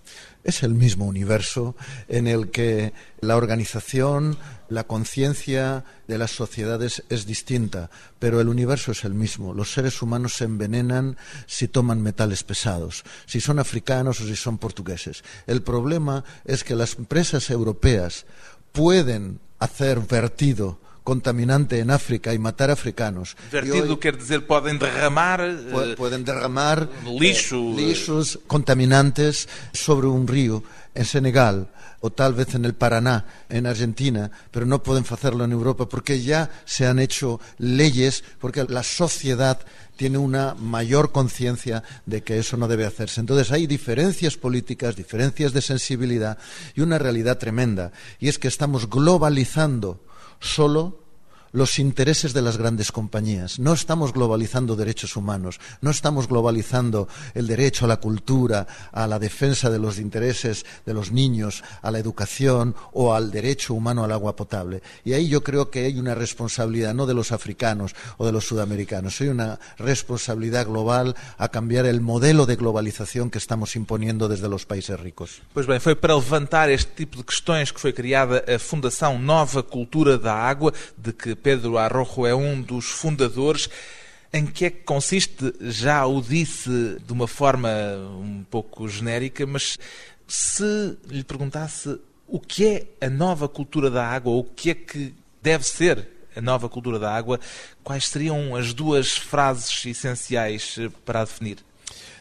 es 0.44 0.62
el 0.62 0.74
mismo 0.74 1.04
universo 1.04 1.76
en 2.08 2.26
el 2.26 2.50
que 2.50 2.92
la 3.20 3.36
organización, 3.36 4.38
la 4.68 4.84
conciencia 4.84 5.84
de 6.06 6.18
las 6.18 6.30
sociedades 6.30 7.02
es 7.08 7.26
distinta, 7.26 7.90
pero 8.18 8.40
el 8.40 8.48
universo 8.48 8.92
es 8.92 9.04
el 9.04 9.14
mismo. 9.14 9.54
Los 9.54 9.72
seres 9.72 10.02
humanos 10.02 10.34
se 10.34 10.44
envenenan 10.44 11.16
si 11.46 11.68
toman 11.68 12.02
metales 12.02 12.44
pesados, 12.44 13.04
si 13.26 13.40
son 13.40 13.58
africanos 13.58 14.20
o 14.20 14.26
si 14.26 14.36
son 14.36 14.58
portugueses. 14.58 15.24
El 15.46 15.62
problema 15.62 16.24
es 16.44 16.64
que 16.64 16.76
las 16.76 16.96
empresas 16.98 17.50
europeas 17.50 18.26
pueden 18.72 19.40
hacer 19.58 20.00
vertido 20.00 20.78
contaminante 21.04 21.78
en 21.78 21.90
África 21.90 22.34
y 22.34 22.38
matar 22.38 22.70
africanos. 22.70 23.36
Vertido 23.50 23.94
hoy, 23.94 23.96
quer 23.98 24.18
dizer 24.18 24.46
podem 24.46 24.78
derramar 24.78 25.40
eh, 25.40 25.94
pueden 25.96 26.24
derramar 26.24 26.88
lixo, 27.06 27.56
eh, 27.56 27.74
lixos 27.76 28.38
contaminantes 28.46 29.48
sobre 29.72 30.06
un 30.06 30.26
río 30.26 30.62
en 30.94 31.04
Senegal 31.04 31.68
o 32.00 32.10
tal 32.10 32.34
vez 32.34 32.54
en 32.54 32.64
el 32.64 32.74
Paraná, 32.74 33.26
en 33.48 33.66
Argentina, 33.66 34.30
pero 34.50 34.66
no 34.66 34.82
pueden 34.82 35.04
hacerlo 35.08 35.44
en 35.44 35.52
Europa 35.52 35.88
porque 35.88 36.22
ya 36.22 36.50
se 36.64 36.86
han 36.86 36.98
hecho 36.98 37.40
leyes, 37.58 38.22
porque 38.38 38.64
la 38.68 38.82
sociedad 38.82 39.58
tiene 39.96 40.18
una 40.18 40.54
mayor 40.54 41.10
conciencia 41.10 41.82
de 42.06 42.22
que 42.22 42.38
eso 42.38 42.56
no 42.56 42.68
debe 42.68 42.86
hacerse. 42.86 43.20
Entonces 43.20 43.50
hay 43.50 43.66
diferencias 43.66 44.36
políticas, 44.36 44.94
diferencias 44.94 45.52
de 45.52 45.62
sensibilidad 45.62 46.38
y 46.74 46.82
una 46.82 46.98
realidad 46.98 47.38
tremenda, 47.38 47.90
y 48.20 48.28
es 48.28 48.38
que 48.38 48.48
estamos 48.48 48.88
globalizando 48.88 50.00
solo 50.40 51.07
los 51.52 51.78
intereses 51.78 52.34
de 52.34 52.42
las 52.42 52.56
grandes 52.56 52.92
compañías. 52.92 53.58
No 53.58 53.72
estamos 53.72 54.12
globalizando 54.12 54.76
derechos 54.76 55.16
humanos, 55.16 55.60
no 55.80 55.90
estamos 55.90 56.28
globalizando 56.28 57.08
el 57.34 57.46
derecho 57.46 57.84
a 57.84 57.88
la 57.88 57.98
cultura, 57.98 58.66
a 58.92 59.06
la 59.06 59.18
defensa 59.18 59.70
de 59.70 59.78
los 59.78 59.98
intereses 59.98 60.64
de 60.86 60.94
los 60.94 61.12
niños, 61.12 61.62
a 61.82 61.90
la 61.90 61.98
educación 61.98 62.74
o 62.92 63.14
al 63.14 63.30
derecho 63.30 63.74
humano 63.74 64.04
al 64.04 64.12
agua 64.12 64.36
potable. 64.36 64.82
Y 65.04 65.12
ahí 65.12 65.28
yo 65.28 65.42
creo 65.42 65.70
que 65.70 65.84
hay 65.86 65.98
una 65.98 66.14
responsabilidad 66.14 66.94
no 66.94 67.06
de 67.06 67.14
los 67.14 67.32
africanos 67.32 67.94
o 68.16 68.26
de 68.26 68.32
los 68.32 68.46
sudamericanos, 68.46 69.20
hay 69.20 69.28
una 69.28 69.58
responsabilidad 69.78 70.66
global 70.66 71.14
a 71.36 71.48
cambiar 71.48 71.86
el 71.86 72.00
modelo 72.00 72.46
de 72.46 72.56
globalización 72.56 73.30
que 73.30 73.38
estamos 73.38 73.76
imponiendo 73.76 74.28
desde 74.28 74.48
los 74.48 74.66
países 74.66 74.98
ricos. 74.98 75.42
Pois 75.54 75.66
bem, 75.66 75.80
foi 75.80 75.94
para 75.94 76.14
levantar 76.14 76.70
este 76.70 76.92
tipo 76.92 77.16
de 77.18 77.24
questões 77.24 77.72
que 77.72 77.80
foi 77.80 77.92
criada 77.92 78.44
a 78.46 78.58
Fundação 78.58 79.18
Nova 79.18 79.62
Cultura 79.62 80.18
da 80.18 80.34
Água, 80.34 80.72
de 80.96 81.12
que 81.12 81.34
Pedro 81.42 81.78
Arrojo 81.78 82.26
é 82.26 82.34
um 82.34 82.60
dos 82.60 82.86
fundadores. 82.86 83.68
Em 84.32 84.44
que 84.44 84.66
é 84.66 84.70
que 84.70 84.82
consiste? 84.82 85.54
Já 85.60 86.04
o 86.04 86.20
disse 86.20 86.98
de 87.04 87.12
uma 87.12 87.26
forma 87.26 87.70
um 88.20 88.44
pouco 88.50 88.86
genérica, 88.88 89.46
mas 89.46 89.78
se 90.26 90.98
lhe 91.08 91.24
perguntasse 91.24 91.98
o 92.26 92.38
que 92.38 92.66
é 92.66 93.06
a 93.06 93.08
nova 93.08 93.48
cultura 93.48 93.90
da 93.90 94.06
água, 94.06 94.32
ou 94.32 94.40
o 94.40 94.44
que 94.44 94.70
é 94.70 94.74
que 94.74 95.14
deve 95.42 95.64
ser 95.64 96.06
a 96.36 96.40
nova 96.40 96.68
cultura 96.68 96.98
da 96.98 97.10
água, 97.10 97.40
quais 97.82 98.06
seriam 98.06 98.54
as 98.54 98.74
duas 98.74 99.16
frases 99.16 99.84
essenciais 99.86 100.78
para 101.04 101.22
a 101.22 101.24
definir? 101.24 101.58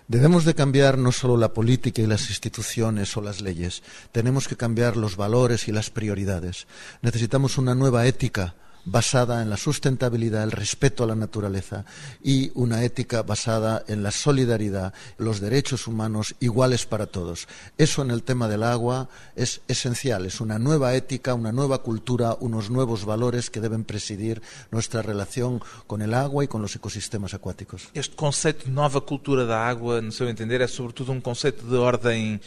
Debemos 0.08 0.46
de 0.46 0.54
cambiar 0.54 0.98
no 0.98 1.12
solo 1.12 1.36
la 1.36 1.54
política 1.54 2.02
y 2.02 2.08
las 2.08 2.30
instituciones 2.30 3.18
o 3.18 3.22
las 3.22 3.42
leyes, 3.42 3.84
tenemos 4.14 4.48
que 4.48 4.56
cambiar 4.56 4.96
los 4.96 5.18
valores 5.18 5.68
y 5.68 5.74
las 5.74 5.90
prioridades. 5.90 6.66
Necesitamos 7.02 7.58
una 7.58 7.76
nueva 7.76 8.08
ética 8.08 8.56
basada 8.88 9.42
en 9.42 9.50
la 9.50 9.58
sustentabilidad, 9.58 10.44
el 10.44 10.52
respeto 10.52 11.04
a 11.04 11.08
la 11.08 11.16
naturaleza 11.16 11.86
y 12.24 12.52
una 12.56 12.84
ética 12.84 13.22
basada 13.22 13.84
en 13.88 14.02
la 14.02 14.12
solidaridad, 14.12 14.94
los 15.18 15.42
derechos 15.42 15.88
humanos 15.88 16.36
iguales 16.40 16.86
para 16.86 17.06
todos. 17.06 17.48
Eso 17.78 18.02
en 18.02 18.12
el 18.12 18.24
tema 18.24 18.48
del 18.48 18.64
agua 18.64 19.10
es 19.36 19.62
esencial, 19.68 20.26
es 20.26 20.40
una 20.40 20.58
nueva 20.58 20.96
ética, 20.96 21.34
una 21.34 21.52
nueva 21.52 21.80
cultura, 21.80 22.38
unos 22.40 22.70
nuevos 22.70 23.04
valores 23.04 23.50
que 23.50 23.60
deben 23.60 23.84
presidir 23.84 24.42
nuestra 24.72 25.02
relación 25.02 25.62
con 25.86 26.02
el 26.02 26.14
agua 26.14 26.46
y 26.46 26.48
con 26.48 26.62
los 26.62 26.76
ecosistemas 26.76 27.34
acuáticos. 27.34 27.90
Este 27.94 28.16
conceito 28.16 28.66
de 28.66 28.72
nova 28.72 29.02
cultura 29.02 29.46
da 29.46 29.68
água, 29.68 30.02
no 30.02 30.12
seu 30.12 30.30
entender, 30.30 30.62
é 30.62 30.68
sobretudo 30.68 31.12
um 31.12 31.20
conceito 31.20 31.66
de 31.68 31.76
ordem 31.76 32.40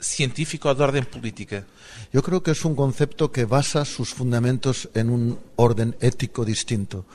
científica 0.00 0.70
o 0.70 0.74
de 0.74 0.84
orden 0.84 1.04
política? 1.06 1.66
Yo 2.12 2.22
creo 2.22 2.42
que 2.42 2.52
es 2.52 2.64
un 2.64 2.74
concepto 2.74 3.32
que 3.32 3.44
basa 3.44 3.84
sus 3.84 4.14
fundamentos 4.14 4.88
en 4.94 5.10
un 5.10 5.38
orden 5.56 5.96
ético 6.00 6.44
distinto 6.44 7.06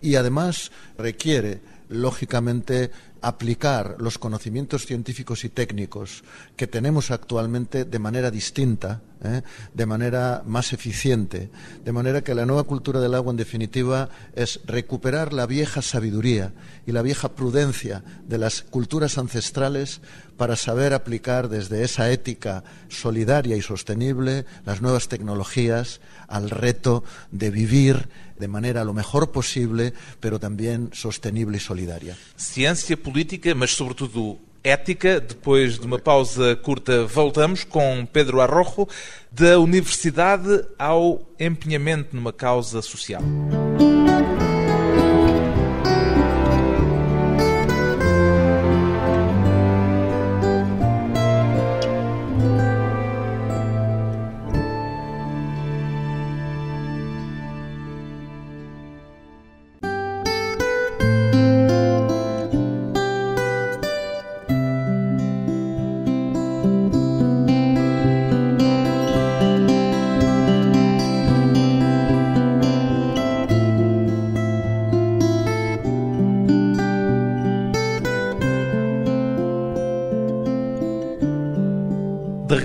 y 0.00 0.16
además 0.16 0.70
requiere, 0.98 1.60
lógicamente, 1.88 2.90
aplicar 3.22 3.96
los 3.98 4.18
conocimientos 4.18 4.86
científicos 4.86 5.44
y 5.44 5.48
técnicos 5.48 6.24
que 6.56 6.66
tenemos 6.66 7.10
actualmente 7.10 7.84
de 7.84 7.98
manera 7.98 8.30
distinta, 8.30 9.02
¿eh? 9.22 9.42
de 9.74 9.86
manera 9.86 10.42
más 10.46 10.72
eficiente, 10.72 11.50
de 11.84 11.92
manera 11.92 12.22
que 12.22 12.34
la 12.34 12.46
nueva 12.46 12.64
cultura 12.64 13.00
del 13.00 13.14
agua, 13.14 13.30
en 13.30 13.36
definitiva, 13.36 14.08
es 14.34 14.60
recuperar 14.64 15.32
la 15.32 15.46
vieja 15.46 15.82
sabiduría 15.82 16.52
y 16.86 16.92
la 16.92 17.02
vieja 17.02 17.30
prudencia 17.30 18.02
de 18.26 18.38
las 18.38 18.62
culturas 18.62 19.18
ancestrales 19.18 20.00
para 20.36 20.56
saber 20.56 20.94
aplicar 20.94 21.48
desde 21.48 21.84
esa 21.84 22.10
ética 22.10 22.64
solidaria 22.88 23.56
y 23.56 23.62
sostenible 23.62 24.46
las 24.64 24.80
nuevas 24.80 25.08
tecnologías 25.08 26.00
al 26.28 26.48
reto 26.48 27.04
de 27.30 27.50
vivir 27.50 28.08
de 28.40 28.48
manera 28.48 28.82
lo 28.82 28.92
mejor 28.92 29.30
posible, 29.30 29.92
pero 30.18 30.40
también 30.40 30.90
sostenible 30.92 31.58
y 31.58 31.60
solidaria. 31.60 32.16
Ciência 32.36 32.96
política, 32.96 33.54
mas 33.54 33.70
sobretudo 33.70 34.38
ética. 34.64 35.20
Depois 35.20 35.78
de 35.78 35.86
uma 35.86 35.98
pausa 35.98 36.56
curta, 36.56 37.04
voltamos 37.06 37.64
com 37.64 38.06
Pedro 38.06 38.40
Arrojo, 38.40 38.88
da 39.30 39.58
universidade 39.58 40.64
ao 40.78 41.22
empenhamento 41.38 42.16
numa 42.16 42.32
causa 42.32 42.82
social. 42.82 43.22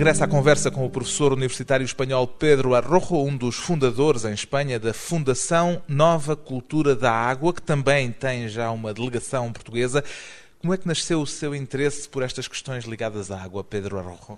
De 0.06 0.08
regresso 0.10 0.24
à 0.24 0.28
conversa 0.28 0.70
com 0.70 0.86
o 0.86 0.90
professor 0.90 1.34
universitário 1.34 1.84
espanhol 1.84 2.28
Pedro 2.28 2.76
Arrojo, 2.76 3.16
um 3.16 3.36
dos 3.36 3.56
fundadores 3.56 4.24
em 4.24 4.34
Espanha 4.34 4.80
da 4.80 4.94
Fundação 4.94 5.82
Nova 5.88 6.36
Cultura 6.36 6.96
da 6.96 7.12
Água, 7.12 7.52
que 7.52 7.62
também 7.64 8.12
tem 8.12 8.48
já 8.48 8.70
uma 8.70 8.94
delegação 8.94 9.52
portuguesa. 9.52 10.04
Como 10.60 10.72
é 10.72 10.78
que 10.78 10.88
nasceu 10.88 11.22
o 11.22 11.26
seu 11.26 11.56
interesse 11.56 12.08
por 12.08 12.22
estas 12.22 12.48
questões 12.48 12.86
ligadas 12.86 13.32
à 13.32 13.42
água, 13.42 13.64
Pedro 13.64 13.98
Arrojo? 13.98 14.38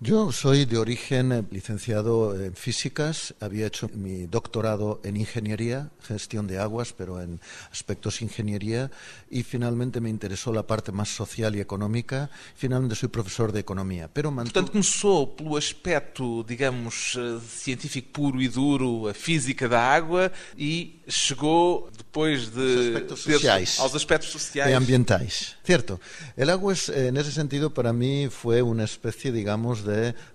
Yo 0.00 0.30
soy 0.30 0.64
de 0.64 0.78
origen 0.78 1.32
eh, 1.32 1.42
licenciado 1.50 2.40
en 2.40 2.54
físicas, 2.54 3.34
había 3.40 3.66
hecho 3.66 3.90
mi 3.94 4.26
doctorado 4.26 5.00
en 5.02 5.16
ingeniería, 5.16 5.90
gestión 6.06 6.46
de 6.46 6.60
aguas, 6.60 6.94
pero 6.96 7.20
en 7.20 7.40
aspectos 7.72 8.22
ingeniería, 8.22 8.92
y 9.28 9.42
finalmente 9.42 10.00
me 10.00 10.08
interesó 10.08 10.52
la 10.52 10.62
parte 10.64 10.92
más 10.92 11.08
social 11.08 11.56
y 11.56 11.60
económica. 11.60 12.30
Finalmente 12.54 12.94
soy 12.94 13.08
profesor 13.08 13.50
de 13.50 13.58
economía, 13.58 14.06
pero 14.06 14.30
mantuve... 14.30 14.52
Portanto, 14.52 14.70
começou 14.70 15.34
pelo 15.34 15.56
aspecto, 15.56 16.44
digamos, 16.46 17.16
eh, 17.18 17.40
científico 17.44 18.10
puro 18.12 18.40
e 18.40 18.48
duro, 18.48 19.08
a 19.08 19.14
física 19.14 19.68
da 19.68 19.80
água, 19.80 20.30
e 20.56 21.00
chegou 21.08 21.90
depois 21.90 22.50
de 22.54 22.62
Os 22.62 22.86
aspectos 22.86 23.18
sociais. 23.18 23.80
aos 23.80 23.94
aspectos 23.96 24.30
sociais 24.30 24.70
y 24.70 24.74
ambientales. 24.74 25.56
Cierto. 25.64 25.98
El 26.36 26.50
agua, 26.50 26.72
es, 26.72 26.88
eh, 26.88 27.08
en 27.08 27.16
ese 27.16 27.32
sentido, 27.32 27.74
para 27.74 27.92
mí 27.92 28.28
fue 28.30 28.62
una 28.62 28.84
especie, 28.84 29.32
digamos, 29.32 29.84
de 29.84 29.87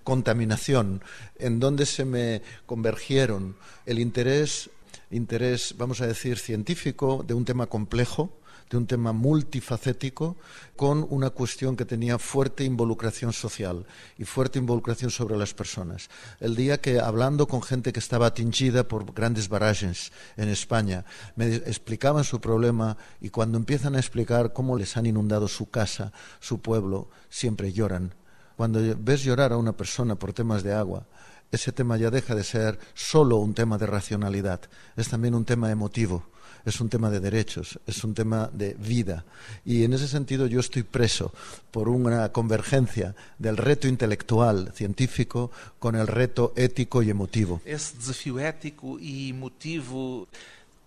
contaminación, 0.03 1.01
en 1.37 1.59
donde 1.59 1.85
se 1.85 2.05
me 2.05 2.41
convergieron 2.65 3.55
el 3.85 3.99
interés, 3.99 4.69
interés, 5.11 5.75
vamos 5.77 6.01
a 6.01 6.07
decir, 6.07 6.37
científico 6.37 7.23
de 7.25 7.33
un 7.33 7.45
tema 7.45 7.67
complejo, 7.67 8.31
de 8.73 8.77
un 8.77 8.87
tema 8.87 9.13
multifacético 9.13 10.35
con 10.75 11.05
una 11.09 11.29
cuestión 11.29 11.75
que 11.75 11.85
tenía 11.85 12.17
fuerte 12.17 12.63
involucración 12.63 13.31
social 13.31 13.85
y 14.17 14.25
fuerte 14.25 14.57
involucración 14.57 15.11
sobre 15.11 15.37
las 15.37 15.53
personas. 15.53 16.09
El 16.39 16.55
día 16.55 16.81
que, 16.81 16.99
hablando 16.99 17.47
con 17.47 17.61
gente 17.61 17.93
que 17.93 17.99
estaba 17.99 18.27
atingida 18.27 18.87
por 18.87 19.13
grandes 19.13 19.47
barrages 19.47 20.11
en 20.37 20.49
España, 20.49 21.05
me 21.35 21.55
explicaban 21.55 22.23
su 22.23 22.41
problema 22.41 22.97
y 23.21 23.29
cuando 23.29 23.57
empiezan 23.59 23.95
a 23.95 23.99
explicar 23.99 24.53
cómo 24.53 24.75
les 24.75 24.97
han 24.97 25.05
inundado 25.05 25.47
su 25.47 25.69
casa, 25.69 26.11
su 26.39 26.59
pueblo, 26.59 27.09
siempre 27.29 27.73
lloran. 27.73 28.15
Cuando 28.57 28.79
ves 28.97 29.23
llorar 29.23 29.53
a 29.53 29.57
una 29.57 29.73
persona 29.73 30.15
por 30.15 30.33
temas 30.33 30.63
de 30.63 30.73
agua, 30.73 31.05
ese 31.51 31.71
tema 31.71 31.97
ya 31.97 32.09
deja 32.09 32.35
de 32.35 32.43
ser 32.43 32.79
solo 32.93 33.37
un 33.37 33.53
tema 33.53 33.77
de 33.77 33.85
racionalidad, 33.85 34.61
es 34.95 35.09
también 35.09 35.35
un 35.35 35.45
tema 35.45 35.71
emotivo 35.71 36.23
es 36.65 36.79
un 36.79 36.89
tema 36.89 37.09
de 37.09 37.19
derechos, 37.19 37.79
es 37.85 38.03
un 38.03 38.13
tema 38.13 38.49
de 38.53 38.73
vida. 38.75 39.25
Y 39.65 39.83
en 39.83 39.93
ese 39.93 40.07
sentido 40.07 40.47
yo 40.47 40.59
estoy 40.59 40.83
preso 40.83 41.33
por 41.71 41.89
una 41.89 42.31
convergencia 42.31 43.15
del 43.37 43.57
reto 43.57 43.87
intelectual, 43.87 44.71
científico, 44.73 45.51
con 45.79 45.95
el 45.95 46.07
reto 46.07 46.53
ético 46.55 47.03
y 47.03 47.09
emotivo. 47.09 47.61
Esse 47.65 47.97
desafio 47.97 48.39
ético 48.39 48.97
e 48.99 49.29
emotivo 49.29 50.27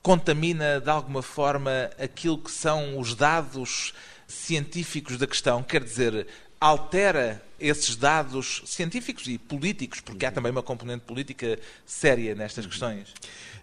contamina 0.02 0.80
de 0.80 0.90
alguma 0.90 1.22
forma 1.22 1.90
aquilo 1.98 2.38
que 2.38 2.50
são 2.50 2.98
os 2.98 3.14
dados 3.14 3.92
científicos 4.26 5.18
da 5.18 5.26
questão. 5.26 5.62
Quer 5.62 5.84
dizer, 5.84 6.26
altera 6.60 7.42
esses 7.58 7.96
dados 7.96 8.62
científicos 8.66 9.26
e 9.26 9.38
políticos, 9.38 10.00
porque 10.00 10.26
há 10.26 10.30
também 10.30 10.52
uma 10.52 10.62
componente 10.62 11.04
política 11.04 11.58
séria 11.86 12.34
nestas 12.34 12.66
questões. 12.66 13.14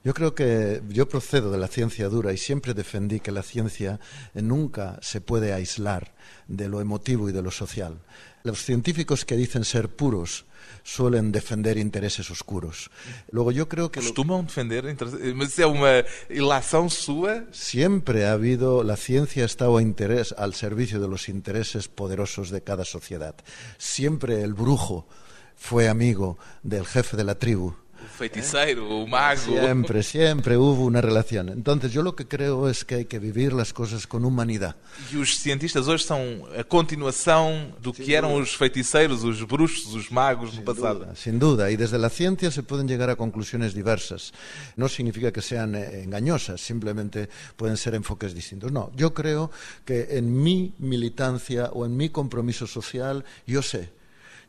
Yo 0.04 0.14
creo 0.14 0.34
que 0.34 0.82
yo 0.90 1.06
procedo 1.08 1.52
de 1.52 1.58
la 1.58 1.68
ciencia 1.68 2.10
dura 2.10 2.34
y 2.34 2.38
siempre 2.38 2.74
defendí 2.74 3.20
que 3.22 3.32
la 3.32 3.42
ciencia 3.42 4.00
nunca 4.34 5.00
se 5.02 5.22
puede 5.22 5.54
aislar 5.54 6.12
de 6.48 6.68
lo 6.68 6.82
emotivo 6.82 7.30
y 7.30 7.32
de 7.32 7.42
lo 7.42 7.52
social. 7.52 7.98
Los 8.44 8.64
científicos 8.64 9.26
que 9.26 9.38
dicen 9.38 9.64
ser 9.64 9.90
puros 9.90 10.46
suelen 10.84 11.32
defender 11.32 11.78
intereses 11.78 12.30
oscuros. 12.30 12.92
Luego 13.32 13.52
yo 13.52 13.70
creo 13.70 13.90
que... 13.90 14.02
Costumam 14.02 14.46
defender 14.46 14.86
intereses... 14.86 15.20
Isso 15.22 15.62
é 15.62 15.66
uma 15.66 16.04
ilação 16.30 16.90
sua? 16.90 17.46
Siempre 17.52 18.26
ha 18.26 18.34
habido... 18.34 18.84
La 18.84 18.98
ciencia 18.98 19.44
ha 19.44 19.46
estado 19.46 19.78
a 19.78 19.82
interés, 19.82 20.34
al 20.38 20.54
servicio 20.54 21.00
de 21.00 21.08
los 21.08 21.30
intereses 21.30 21.88
poderosos 21.88 22.50
de 22.50 22.62
cada 22.62 22.84
sociedad. 22.84 23.36
Siempre 23.78 24.42
el 24.42 24.54
brujo 24.54 25.08
fue 25.56 25.88
amigo 25.88 26.38
del 26.64 26.86
jefe 26.86 27.16
de 27.16 27.24
la 27.24 27.36
tribu 27.36 27.76
o 28.04 28.08
feiticeiro, 28.08 28.88
o 28.90 29.08
mago. 29.08 29.42
Siempre, 29.42 30.04
siempre 30.04 30.58
hubo 30.58 30.84
una 30.84 31.02
relación. 31.02 31.50
Entonces, 31.50 31.92
yo 31.92 32.04
lo 32.04 32.16
que 32.16 32.28
creo 32.28 32.68
es 32.68 32.84
que 32.84 32.96
hay 32.96 33.06
que 33.06 33.20
vivir 33.20 33.54
las 33.54 33.72
cosas 33.72 34.06
con 34.08 34.26
humanidad. 34.26 34.76
E 35.12 35.18
os 35.18 35.40
cientistas 35.40 35.88
hoje 35.88 36.06
são 36.06 36.20
a 36.58 36.64
continuação 36.64 37.74
do 37.80 37.94
que 37.94 38.14
eram 38.14 38.36
os 38.36 38.54
feiticeiros, 38.54 39.24
os 39.24 39.42
bruxos, 39.44 39.96
os 39.96 40.10
magos 40.10 40.52
sin 40.52 40.60
no 40.60 40.64
passado. 40.64 41.00
Duda, 41.00 41.16
sin 41.16 41.40
duda. 41.40 41.72
Y 41.72 41.78
desde 41.78 41.98
la 41.98 42.10
ciencia 42.10 42.52
se 42.52 42.64
pueden 42.64 42.88
llegar 42.88 43.10
a 43.10 43.16
conclusiones 43.16 43.74
diversas. 43.74 44.34
No 44.76 44.90
significa 44.90 45.32
que 45.32 45.42
sean 45.42 45.76
eh, 45.76 46.04
engañosas, 46.04 46.60
simplemente 46.60 47.30
pueden 47.56 47.78
ser 47.78 47.96
enfoques 47.96 48.34
distintos. 48.34 48.72
No, 48.72 48.92
yo 48.96 49.14
creo 49.14 49.52
que 49.86 50.18
en 50.18 50.44
mi 50.44 50.74
militancia 50.80 51.70
o 51.74 51.86
en 51.86 51.96
mi 51.96 52.10
compromiso 52.10 52.68
social, 52.68 53.24
yo 53.48 53.62
sé 53.62 54.03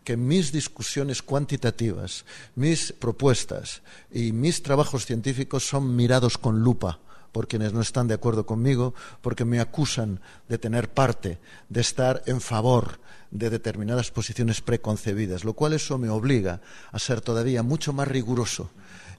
que 0.04 0.16
mis 0.16 0.52
discusiones 0.52 1.22
cuantitativas, 1.22 2.24
mis 2.54 2.92
propuestas 2.92 3.82
y 4.12 4.32
mis 4.32 4.62
trabajos 4.62 5.06
científicos 5.06 5.66
son 5.66 5.96
mirados 5.96 6.38
con 6.38 6.60
lupa 6.60 7.00
por 7.32 7.48
quienes 7.48 7.72
no 7.72 7.80
están 7.80 8.06
de 8.06 8.14
acuerdo 8.14 8.46
conmigo, 8.46 8.94
porque 9.20 9.44
me 9.44 9.58
acusan 9.58 10.20
de 10.48 10.56
tener 10.56 10.88
parte, 10.88 11.40
de 11.68 11.80
estar 11.80 12.22
en 12.26 12.40
favor 12.40 13.00
de 13.32 13.50
determinadas 13.50 14.12
posiciones 14.12 14.60
preconcebidas, 14.60 15.42
lo 15.42 15.54
cual 15.54 15.72
eso 15.72 15.98
me 15.98 16.10
obliga 16.10 16.60
a 16.92 16.98
ser 17.00 17.20
todavía 17.20 17.64
mucho 17.64 17.92
más 17.92 18.06
riguroso 18.06 18.70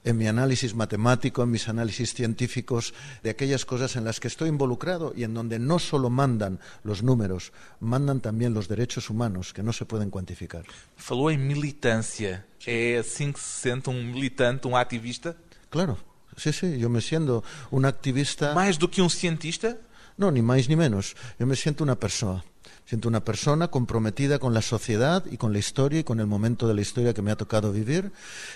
en 0.06 0.16
mi 0.16 0.28
análisis 0.28 0.74
matemático, 0.74 1.42
en 1.42 1.50
mis 1.50 1.68
análisis 1.68 2.14
científicos, 2.14 2.94
de 3.22 3.30
aquellas 3.30 3.66
cosas 3.66 3.96
en 3.96 4.04
las 4.04 4.20
que 4.20 4.28
estoy 4.28 4.48
involucrado 4.48 5.12
y 5.14 5.24
en 5.24 5.34
donde 5.34 5.58
no 5.58 5.78
solo 5.78 6.10
mandan 6.10 6.60
los 6.84 7.02
números, 7.02 7.52
mandan 7.80 8.20
también 8.20 8.54
los 8.54 8.68
derechos 8.68 9.10
humanos 9.10 9.52
que 9.52 9.64
no 9.64 9.72
se 9.72 9.84
pueden 9.84 10.08
cuantificar. 10.08 10.64
Falou 10.96 11.30
em 11.30 11.38
militância. 11.38 12.46
É 12.64 12.98
assim 12.98 13.32
que 13.32 13.40
se 13.40 13.60
sente 13.60 13.90
um 13.90 14.02
militante, 14.02 14.66
um 14.66 14.76
ativista? 14.76 15.36
Claro, 15.70 15.98
sí, 16.36 16.52
sí, 16.52 16.78
yo 16.78 16.88
me 16.88 17.00
siento 17.00 17.42
un 17.70 17.84
activista. 17.84 18.54
Mais 18.54 18.78
do 18.78 18.88
que 18.88 19.02
um 19.02 19.08
cientista? 19.08 19.76
No, 20.16 20.30
ni 20.30 20.40
más 20.40 20.68
ni 20.68 20.76
menos. 20.76 21.14
Yo 21.38 21.46
me 21.46 21.56
siento 21.56 21.82
una 21.84 21.96
persona. 21.96 22.42
Siento 22.84 23.08
una 23.08 23.24
persona 23.24 23.68
comprometida 23.68 24.38
con 24.38 24.54
la 24.54 24.62
sociedad 24.62 25.24
y 25.30 25.36
con 25.36 25.52
la 25.52 25.58
historia 25.58 26.00
y 26.00 26.04
con 26.04 26.20
el 26.20 26.26
momento 26.26 26.68
de 26.68 26.74
la 26.74 26.80
historia 26.80 27.14
que 27.14 27.22
me 27.22 27.30
ha 27.30 27.36
tocado 27.36 27.72
vivir 27.72 28.12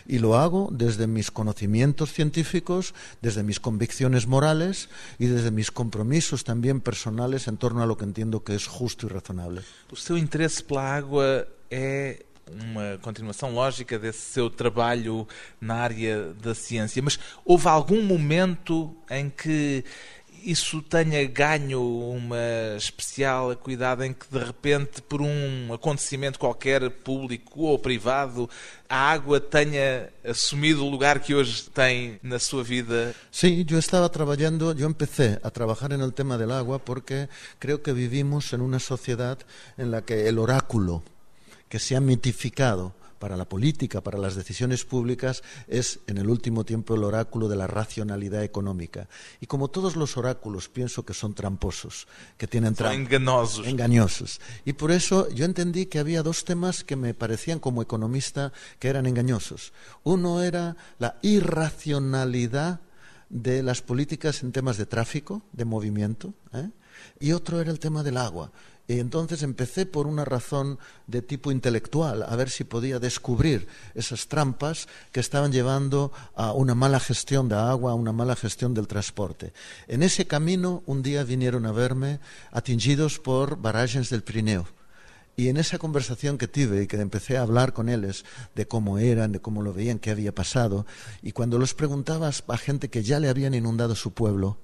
y 0.07 0.19
lo 0.19 0.37
hago 0.37 0.69
desde 0.73 1.07
mis 1.07 1.31
conocimientos 1.31 2.13
científicos, 2.13 2.95
desde 3.23 3.43
mis 3.43 3.61
convicciones 3.61 4.27
morales 4.27 4.89
y 5.19 5.27
desde 5.27 5.51
mis 5.51 5.71
compromisos 5.71 6.45
también 6.45 6.81
personales 6.81 7.49
en 7.49 7.57
torno 7.57 7.83
a 7.83 7.87
lo 7.87 7.97
que 7.97 8.05
entiendo 8.05 8.45
que 8.45 8.55
es 8.55 8.67
justo 8.67 9.07
y 9.07 9.11
razonable. 9.11 9.63
O 9.91 9.97
seu 9.97 10.17
interesse 10.17 10.63
pela 10.63 10.83
água 10.83 11.47
é 11.71 12.25
uma 12.51 12.99
continuação 12.99 13.53
lógica 13.55 13.99
desse 13.99 14.33
seu 14.33 14.51
trabalho 14.51 15.27
na 15.61 15.75
área 15.77 16.33
da 16.35 16.55
ciência, 16.55 17.03
mas 17.03 17.19
houve 17.45 17.69
algum 17.69 18.03
momento 18.03 18.95
em 19.09 19.31
que 19.31 19.85
isso 20.45 20.83
tenha 20.83 21.25
ganho 21.27 21.81
uma 21.81 22.77
especial 22.77 23.55
cuidado 23.57 24.05
em 24.05 24.13
que, 24.13 24.27
de 24.31 24.39
repente, 24.39 25.03
por 25.03 25.21
um 25.21 25.73
acontecimento 25.73 26.39
qualquer, 26.39 26.91
público 26.91 27.63
ou 27.63 27.79
privado, 27.79 28.49
a 28.89 28.97
água 28.97 29.41
tenha 29.41 30.09
assumido 30.25 30.85
o 30.85 30.91
lugar 30.91 31.21
que 31.21 31.35
hoje 31.35 31.71
tem 31.71 32.19
na 32.23 32.39
sua 32.39 32.63
vida? 32.63 33.15
Sí, 33.31 33.65
yo 33.65 33.79
estaba 33.79 34.09
trabajando, 34.09 34.75
yo 34.75 34.87
empecé 34.87 35.39
a 35.43 35.51
trabajar 35.51 35.93
en 35.93 36.01
el 36.01 36.13
tema 36.13 36.37
del 36.37 36.51
agua 36.51 36.79
porque 36.79 37.29
creo 37.59 37.83
que 37.83 37.93
vivimos 37.93 38.53
en 38.53 38.61
una 38.61 38.79
sociedad 38.79 39.39
en 39.79 39.91
la 39.91 40.03
que 40.03 40.29
el 40.29 40.39
oráculo 40.39 41.03
que 41.69 41.79
se 41.79 41.97
ha 41.97 42.01
mitificado 42.01 43.00
para 43.21 43.37
la 43.37 43.45
política, 43.45 44.01
para 44.01 44.19
las 44.19 44.35
decisiones 44.35 44.85
públicas, 44.85 45.45
es 45.69 46.01
en 46.09 46.17
el 46.19 46.29
último 46.29 46.65
tiempo 46.65 46.95
el 46.95 47.05
oráculo 47.05 47.49
de 47.49 47.55
la 47.55 47.69
racionalidad 47.69 48.43
económica. 48.43 49.09
Y 49.41 49.47
como 49.47 49.69
todos 49.69 49.95
los 49.95 50.17
oráculos, 50.17 50.69
pienso 50.69 51.05
que 51.05 51.15
son 51.15 51.35
tramposos, 51.35 52.09
que 52.39 52.49
tienen 52.49 52.73
São 52.75 52.79
trampa. 52.79 52.97
enganosos. 52.97 53.67
Engañosos. 53.67 54.41
Y 54.65 54.73
por 54.73 54.91
eso 54.91 55.29
yo 55.31 55.45
entendí 55.45 55.87
que 55.87 55.99
había 56.01 56.23
dos 56.23 56.45
temas 56.45 56.83
que 56.83 56.97
me 56.97 57.13
parecían 57.15 57.61
como 57.61 57.83
economista 57.83 58.53
que 58.79 58.89
eran 58.89 59.07
engañosos. 59.07 59.73
Uno 60.03 60.43
era 60.43 60.77
la 60.99 61.19
irracionalidad 61.23 62.81
de 63.29 63.63
las 63.63 63.83
políticas 63.83 64.43
en 64.43 64.51
temas 64.53 64.79
de 64.79 64.87
tráfico, 64.87 65.43
de 65.53 65.65
movimiento, 65.67 66.33
¿eh? 66.55 66.71
y 67.21 67.33
otro 67.33 67.61
era 67.61 67.71
el 67.71 67.79
tema 67.79 68.03
del 68.03 68.17
agua. 68.17 68.51
Y 68.89 68.99
entonces 68.99 69.43
empecé 69.43 69.87
por 69.87 70.09
una 70.09 70.25
razón 70.25 70.79
de 71.07 71.23
tipo 71.23 71.53
intelectual, 71.53 72.25
a 72.25 72.35
ver 72.35 72.51
si 72.51 72.65
podía 72.65 72.99
descubrir 72.99 73.69
esas 73.95 74.27
trampas 74.27 74.89
que 75.13 75.21
estaban 75.21 75.53
llevando 75.53 76.13
a 76.35 76.53
una 76.53 76.75
mala 76.75 76.99
gestión 76.99 77.49
de 77.49 77.55
agua, 77.55 77.93
a 77.93 77.95
una 77.95 78.13
mala 78.13 78.35
gestión 78.35 78.75
del 78.75 78.89
transporte. 78.89 79.53
En 79.87 80.03
ese 80.03 80.27
camino, 80.27 80.83
un 80.87 81.03
día 81.03 81.23
vinieron 81.23 81.67
a 81.67 81.73
verme 81.73 82.19
atingidos 82.51 83.21
por 83.21 83.61
barrages 83.61 84.11
del 84.11 84.25
Pirineo. 84.25 84.67
Y 85.37 85.49
en 85.49 85.57
esa 85.57 85.79
conversación 85.79 86.37
que 86.37 86.49
tuve 86.49 86.83
y 86.83 86.87
que 86.87 87.01
empecé 87.01 87.39
a 87.39 87.43
hablar 87.43 87.73
con 87.73 87.89
ellos 87.89 88.25
de 88.55 88.67
cómo 88.67 88.99
eran, 88.99 89.33
de 89.33 89.41
cómo 89.41 89.63
lo 89.63 89.73
veían, 89.73 89.99
qué 89.99 90.11
había 90.11 90.35
pasado, 90.35 90.85
y 91.23 91.33
cuando 91.33 91.59
los 91.59 91.73
preguntabas 91.75 92.45
a 92.49 92.59
gente 92.59 92.91
que 92.91 93.03
ya 93.03 93.21
le 93.21 93.29
habían 93.29 93.55
inundado 93.55 93.95
su 93.95 94.13
pueblo, 94.13 94.59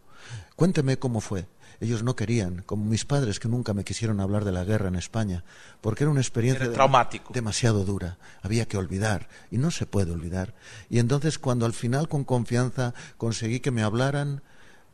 cuénteme 0.55 0.98
cómo 0.98 1.20
fue. 1.20 1.46
Ellos 1.81 2.03
no 2.03 2.17
querían, 2.17 2.62
como 2.67 2.85
mis 2.85 3.05
padres 3.05 3.39
que 3.41 3.49
nunca 3.49 3.75
me 3.75 3.85
quisieron 3.85 4.21
hablar 4.21 4.45
de 4.45 4.53
la 4.53 4.65
guerra 4.65 4.89
en 4.89 4.97
España, 4.97 5.45
porque 5.81 6.05
era 6.05 6.11
una 6.11 6.21
experiencia 6.21 6.62
Era 6.62 6.71
de- 6.71 6.75
traumático. 6.75 7.33
demasiado 7.35 7.85
dura. 7.85 8.19
Había 8.43 8.67
que 8.67 8.77
olvidar 8.79 9.29
y 9.51 9.59
no 9.59 9.71
se 9.71 9.87
puede 9.87 10.12
olvidar. 10.12 10.55
Y 10.91 10.99
entonces 10.99 11.39
cuando 11.39 11.67
al 11.67 11.73
final 11.75 12.09
con 12.09 12.25
confianza 12.25 12.95
conseguí 13.19 13.61
que 13.61 13.71
me 13.71 13.83
hablaran, 13.83 14.43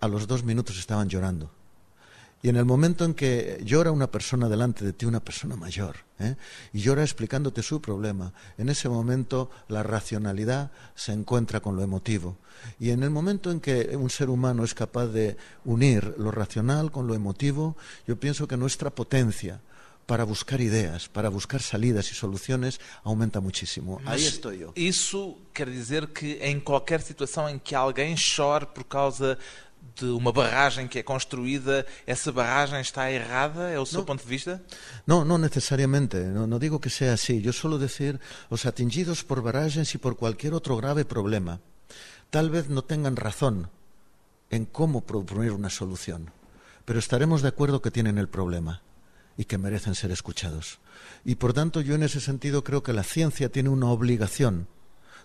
a 0.00 0.08
los 0.08 0.26
dos 0.26 0.42
minutos 0.44 0.78
estaban 0.78 1.08
llorando. 1.08 1.52
Y 2.42 2.48
en 2.48 2.56
el 2.56 2.64
momento 2.64 3.04
en 3.04 3.14
que 3.14 3.60
llora 3.64 3.92
una 3.92 4.10
persona 4.10 4.48
delante 4.48 4.84
de 4.84 4.92
ti, 4.92 5.06
una 5.06 5.20
persona 5.20 5.54
mayor, 5.54 5.98
¿eh? 6.18 6.34
y 6.72 6.80
llora 6.80 7.02
explicándote 7.02 7.62
su 7.62 7.80
problema, 7.80 8.32
en 8.58 8.68
ese 8.68 8.88
momento 8.88 9.48
la 9.68 9.84
racionalidad 9.84 10.72
se 10.96 11.12
encuentra 11.12 11.60
con 11.60 11.76
lo 11.76 11.82
emotivo. 11.82 12.36
Y 12.80 12.90
en 12.90 13.04
el 13.04 13.10
momento 13.10 13.52
en 13.52 13.60
que 13.60 13.96
un 13.96 14.10
ser 14.10 14.28
humano 14.28 14.64
es 14.64 14.74
capaz 14.74 15.06
de 15.06 15.36
unir 15.64 16.14
lo 16.18 16.32
racional 16.32 16.90
con 16.90 17.06
lo 17.06 17.14
emotivo, 17.14 17.76
yo 18.08 18.18
pienso 18.18 18.48
que 18.48 18.56
nuestra 18.56 18.90
potencia 18.90 19.60
para 20.06 20.24
buscar 20.24 20.60
ideas, 20.60 21.08
para 21.08 21.28
buscar 21.28 21.62
salidas 21.62 22.10
y 22.10 22.14
soluciones, 22.14 22.80
aumenta 23.04 23.40
muchísimo. 23.40 23.98
Ahí 24.00 24.20
Mas 24.20 24.22
estoy 24.22 24.58
yo. 24.58 24.72
Isso 24.74 25.38
quer 25.54 25.70
dizer 25.70 26.08
que 26.08 26.38
em 26.42 26.58
qualquer 26.58 27.00
situação 27.00 27.48
em 27.48 27.58
que 27.58 27.74
alguém 27.74 28.16
chore 28.16 28.66
por 28.66 28.84
causa 28.84 29.38
de 29.96 30.06
uma 30.06 30.32
barragem 30.32 30.88
que 30.88 30.98
é 30.98 31.02
construída, 31.02 31.86
essa 32.06 32.32
barragem 32.32 32.80
está 32.80 33.10
errada? 33.10 33.68
É 33.70 33.78
o 33.78 33.86
seu 33.86 34.00
Não. 34.00 34.06
ponto 34.06 34.22
de 34.22 34.28
vista? 34.28 34.62
No, 35.06 35.24
no 35.24 35.38
necesariamente, 35.38 36.16
no, 36.16 36.46
no 36.46 36.58
digo 36.58 36.80
que 36.80 36.90
sea 36.90 37.12
así. 37.14 37.42
Yo 37.42 37.52
suelo 37.52 37.78
decir, 37.78 38.18
los 38.50 38.64
atingidos 38.66 39.24
por 39.24 39.42
barrages 39.42 39.94
y 39.94 39.98
por 39.98 40.16
cualquier 40.16 40.54
otro 40.54 40.76
grave 40.76 41.04
problema, 41.04 41.60
tal 42.30 42.50
vez 42.50 42.68
no 42.68 42.82
tengan 42.82 43.16
razón 43.16 43.70
en 44.50 44.64
cómo 44.64 45.02
proponer 45.02 45.52
una 45.52 45.70
solución, 45.70 46.30
pero 46.84 46.98
estaremos 46.98 47.42
de 47.42 47.48
acuerdo 47.48 47.82
que 47.82 47.90
tienen 47.90 48.18
el 48.18 48.28
problema 48.28 48.82
y 49.36 49.44
que 49.44 49.58
merecen 49.58 49.94
ser 49.94 50.10
escuchados. 50.10 50.78
Y 51.24 51.36
por 51.36 51.52
tanto 51.52 51.80
yo 51.80 51.94
en 51.94 52.02
ese 52.02 52.20
sentido 52.20 52.64
creo 52.64 52.82
que 52.82 52.92
la 52.92 53.02
ciencia 53.02 53.50
tiene 53.50 53.68
una 53.68 53.88
obligación 53.88 54.68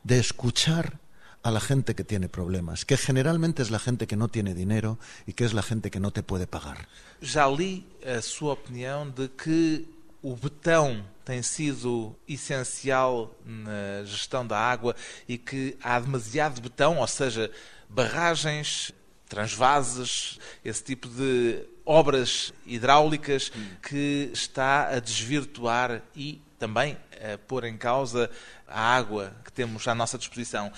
de 0.04 0.20
escuchar 0.20 1.00
a 1.48 1.52
la 1.52 1.62
gente 1.62 1.96
que 1.96 2.04
tiene 2.04 2.28
problemas, 2.28 2.84
que 2.84 2.98
generalmente 2.98 3.62
es 3.62 3.72
la 3.72 3.80
gente 3.80 4.06
que 4.06 4.18
no 4.18 4.28
tiene 4.28 4.54
dinero 4.54 5.00
y 5.26 5.32
que 5.32 5.46
es 5.46 5.54
la 5.54 5.62
gente 5.62 5.90
que 5.90 6.02
no 6.02 6.12
te 6.12 6.22
puede 6.22 6.46
pagar. 6.46 6.90
Já 7.22 7.48
li 7.48 7.86
a 8.06 8.22
sua 8.22 8.54
opinião 8.54 9.10
de 9.10 9.30
que 9.30 9.88
o 10.22 10.36
betão 10.36 11.06
tem 11.24 11.42
sido 11.42 12.14
essencial 12.28 13.34
na 13.46 14.04
gestão 14.04 14.46
da 14.46 14.60
água 14.60 14.94
e 15.26 15.38
que 15.38 15.78
há 15.82 15.98
demasiado 16.02 16.60
betão, 16.60 16.98
ou 16.98 17.08
seja, 17.08 17.50
barragens, 17.88 18.92
transvases, 19.30 20.40
esse 20.66 20.84
tipo 20.84 21.08
de 21.08 21.64
obras 21.86 22.54
hidráulicas 22.66 23.54
que 23.82 24.30
está 24.34 24.90
a 24.90 25.00
desvirtuar 25.00 26.02
e 26.14 26.42
também 26.60 26.98
a 27.24 27.38
pôr 27.38 27.64
em 27.64 27.78
causa 27.78 28.30
a 28.68 28.82
água 28.82 29.34
que 29.46 29.52
temos 29.54 29.88
à 29.88 29.96
nossa 29.96 30.18
disposição. 30.18 30.72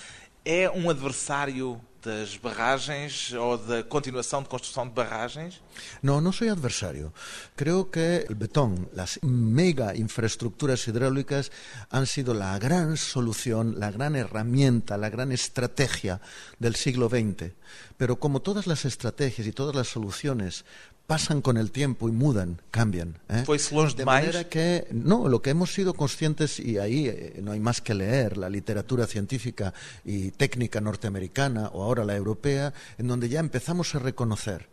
É 0.44 0.70
um 0.70 0.88
adversário 0.88 1.80
das 2.02 2.36
barragens 2.36 3.32
ou 3.34 3.58
da 3.58 3.82
continuação 3.82 4.42
de 4.42 4.48
construção 4.48 4.86
de 4.86 4.94
barragens? 4.94 5.60
No, 6.02 6.20
no 6.20 6.32
soy 6.32 6.48
adversario. 6.48 7.12
Creo 7.54 7.90
que 7.90 8.24
el 8.28 8.34
betón, 8.34 8.88
las 8.94 9.18
mega 9.22 9.94
infraestructuras 9.94 10.88
hidráulicas 10.88 11.50
han 11.90 12.06
sido 12.06 12.32
la 12.32 12.58
gran 12.58 12.96
solución, 12.96 13.78
la 13.78 13.90
gran 13.90 14.16
herramienta, 14.16 14.96
la 14.96 15.10
gran 15.10 15.30
estrategia 15.30 16.20
del 16.58 16.74
siglo 16.74 17.08
XX. 17.08 17.52
Pero 17.98 18.16
como 18.18 18.40
todas 18.40 18.66
las 18.66 18.86
estrategias 18.86 19.46
y 19.46 19.52
todas 19.52 19.74
las 19.74 19.88
soluciones 19.88 20.64
pasan 21.10 21.42
con 21.42 21.56
el 21.56 21.72
tiempo 21.72 22.08
y 22.08 22.12
mudan, 22.12 22.62
cambian. 22.70 23.18
¿eh? 23.28 23.42
Foi-se 23.44 23.74
longe 23.74 23.96
De 23.98 24.06
demais? 24.06 24.30
manera 24.30 24.48
que, 24.48 24.86
no, 24.92 25.26
lo 25.26 25.42
que 25.42 25.50
hemos 25.50 25.74
sido 25.74 25.92
conscientes, 25.92 26.60
y 26.60 26.78
ahí 26.78 27.08
eh, 27.08 27.40
no 27.42 27.50
hay 27.50 27.58
más 27.58 27.80
que 27.80 27.94
leer 27.94 28.38
la 28.38 28.48
literatura 28.48 29.08
científica 29.08 29.74
y 30.04 30.30
técnica 30.30 30.80
norteamericana 30.80 31.66
o 31.74 31.82
ahora 31.82 32.04
la 32.04 32.14
europea, 32.14 32.72
en 32.96 33.08
donde 33.08 33.28
ya 33.28 33.40
empezamos 33.40 33.92
a 33.96 33.98
reconocer 33.98 34.68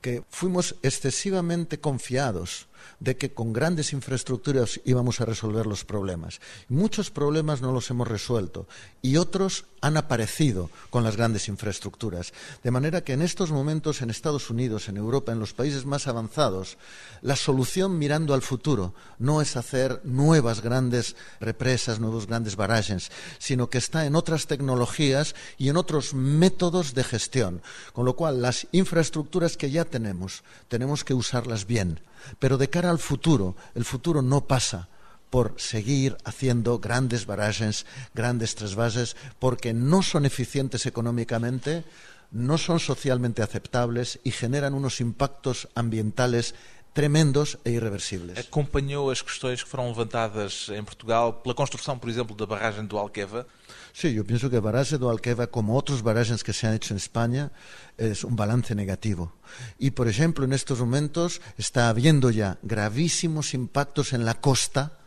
que 0.00 0.22
fuimos 0.30 0.76
excesivamente 0.84 1.80
confiados 1.80 2.68
de 3.00 3.16
que 3.16 3.32
con 3.32 3.52
grandes 3.52 3.92
infraestructuras 3.92 4.80
íbamos 4.84 5.20
a 5.20 5.24
resolver 5.24 5.66
los 5.66 5.84
problemas. 5.84 6.40
Muchos 6.68 7.10
problemas 7.10 7.60
no 7.60 7.72
los 7.72 7.90
hemos 7.90 8.08
resuelto 8.08 8.66
y 9.00 9.16
otros 9.16 9.66
han 9.80 9.96
aparecido 9.96 10.70
con 10.90 11.02
las 11.02 11.16
grandes 11.16 11.48
infraestructuras. 11.48 12.32
De 12.62 12.70
manera 12.70 13.02
que 13.02 13.14
en 13.14 13.22
estos 13.22 13.50
momentos 13.50 14.00
en 14.00 14.10
Estados 14.10 14.48
Unidos, 14.48 14.88
en 14.88 14.96
Europa, 14.96 15.32
en 15.32 15.40
los 15.40 15.52
países 15.52 15.84
más 15.84 16.06
avanzados, 16.06 16.78
la 17.20 17.34
solución 17.34 17.98
mirando 17.98 18.32
al 18.32 18.42
futuro 18.42 18.94
no 19.18 19.42
es 19.42 19.56
hacer 19.56 20.00
nuevas 20.04 20.62
grandes 20.62 21.16
represas, 21.40 21.98
nuevos 21.98 22.26
grandes 22.28 22.54
barrages, 22.54 23.10
sino 23.38 23.68
que 23.68 23.78
está 23.78 24.06
en 24.06 24.14
otras 24.14 24.46
tecnologías 24.46 25.34
y 25.58 25.68
en 25.68 25.76
otros 25.76 26.14
métodos 26.14 26.94
de 26.94 27.04
gestión. 27.04 27.62
Con 27.92 28.06
lo 28.06 28.14
cual, 28.14 28.40
las 28.40 28.68
infraestructuras 28.70 29.56
que 29.56 29.70
ya 29.70 29.84
tenemos, 29.84 30.44
tenemos 30.68 31.04
que 31.04 31.14
usarlas 31.14 31.66
bien. 31.66 32.00
Pero 32.38 32.58
de 32.58 32.70
cara 32.70 32.90
al 32.90 32.98
futuro, 32.98 33.56
el 33.74 33.84
futuro 33.84 34.22
no 34.22 34.46
pasa 34.46 34.88
por 35.30 35.54
seguir 35.56 36.18
haciendo 36.24 36.78
grandes 36.78 37.24
barrages, 37.24 37.86
grandes 38.14 38.54
trasvases, 38.54 39.16
porque 39.38 39.72
no 39.72 40.02
son 40.02 40.26
eficientes 40.26 40.84
económicamente, 40.84 41.84
no 42.30 42.58
son 42.58 42.80
socialmente 42.80 43.42
aceptables 43.42 44.20
y 44.24 44.30
generan 44.30 44.74
unos 44.74 45.00
impactos 45.00 45.68
ambientales 45.74 46.54
tremendos 46.92 47.56
e 47.64 47.70
irreversibles. 47.70 48.38
Acompanhou 48.38 49.10
as 49.10 49.22
questões 49.22 49.62
que 49.62 49.68
foram 49.68 49.88
levantadas 49.88 50.68
em 50.68 50.84
Portugal 50.84 51.32
pela 51.32 51.54
construção, 51.54 51.98
por 51.98 52.08
exemplo, 52.10 52.36
da 52.36 52.46
barragem 52.46 52.84
do 52.84 52.98
Alqueva? 52.98 53.46
Sí, 53.94 54.14
yo 54.14 54.24
pienso 54.24 54.48
que 54.48 54.56
el 54.56 54.62
barraje 54.62 54.96
de 54.98 55.04
Alqueva, 55.04 55.46
como 55.46 55.76
otros 55.76 56.02
barrajes 56.02 56.42
que 56.42 56.52
se 56.52 56.66
han 56.66 56.74
hecho 56.74 56.94
en 56.94 56.98
España, 56.98 57.52
es 57.98 58.24
un 58.24 58.36
balance 58.36 58.74
negativo. 58.74 59.32
Y, 59.78 59.90
por 59.90 60.08
ejemplo, 60.08 60.44
en 60.44 60.52
estos 60.52 60.80
momentos 60.80 61.42
está 61.58 61.88
habiendo 61.88 62.30
ya 62.30 62.58
gravísimos 62.62 63.52
impactos 63.52 64.12
en 64.12 64.24
la 64.24 64.40
costa, 64.40 64.98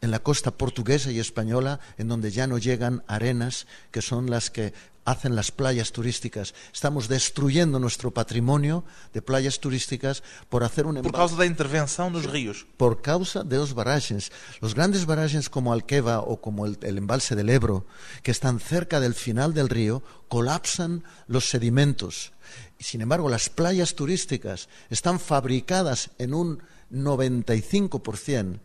en 0.00 0.10
la 0.10 0.18
costa 0.18 0.50
portuguesa 0.50 1.10
y 1.10 1.20
española, 1.20 1.78
en 1.98 2.08
donde 2.08 2.30
ya 2.30 2.46
no 2.46 2.58
llegan 2.58 3.04
arenas 3.06 3.66
que 3.90 4.02
son 4.02 4.30
las 4.30 4.50
que 4.50 4.72
hacen 5.04 5.34
las 5.34 5.50
playas 5.50 5.92
turísticas. 5.92 6.54
Estamos 6.72 7.08
destruyendo 7.08 7.78
nuestro 7.78 8.10
patrimonio 8.12 8.84
de 9.12 9.22
playas 9.22 9.58
turísticas 9.60 10.22
por 10.48 10.64
hacer 10.64 10.86
un 10.86 10.96
Por 10.96 11.06
embalse 11.06 11.18
causa 11.18 11.36
da 11.36 11.46
intervenção 11.46 12.10
nos 12.10 12.24
rios. 12.24 12.66
por 12.76 13.02
causa 13.02 13.44
de 13.44 13.56
los 13.56 13.74
barrages. 13.74 14.30
Los 14.60 14.74
grandes 14.74 15.06
barrages 15.06 15.48
como 15.48 15.72
Alqueva 15.72 16.20
o 16.20 16.40
como 16.40 16.66
el, 16.66 16.78
el 16.82 16.98
embalse 16.98 17.34
del 17.34 17.50
Ebro, 17.50 17.86
que 18.22 18.30
están 18.30 18.60
cerca 18.60 19.00
del 19.00 19.14
final 19.14 19.54
del 19.54 19.68
río, 19.68 20.02
colapsan 20.28 21.04
los 21.26 21.48
sedimentos. 21.48 22.32
Y 22.78 22.84
sin 22.84 23.00
embargo, 23.00 23.28
las 23.28 23.48
playas 23.48 23.94
turísticas 23.94 24.68
están 24.90 25.18
fabricadas 25.20 26.10
en 26.18 26.34
un 26.34 26.62
95% 26.90 28.60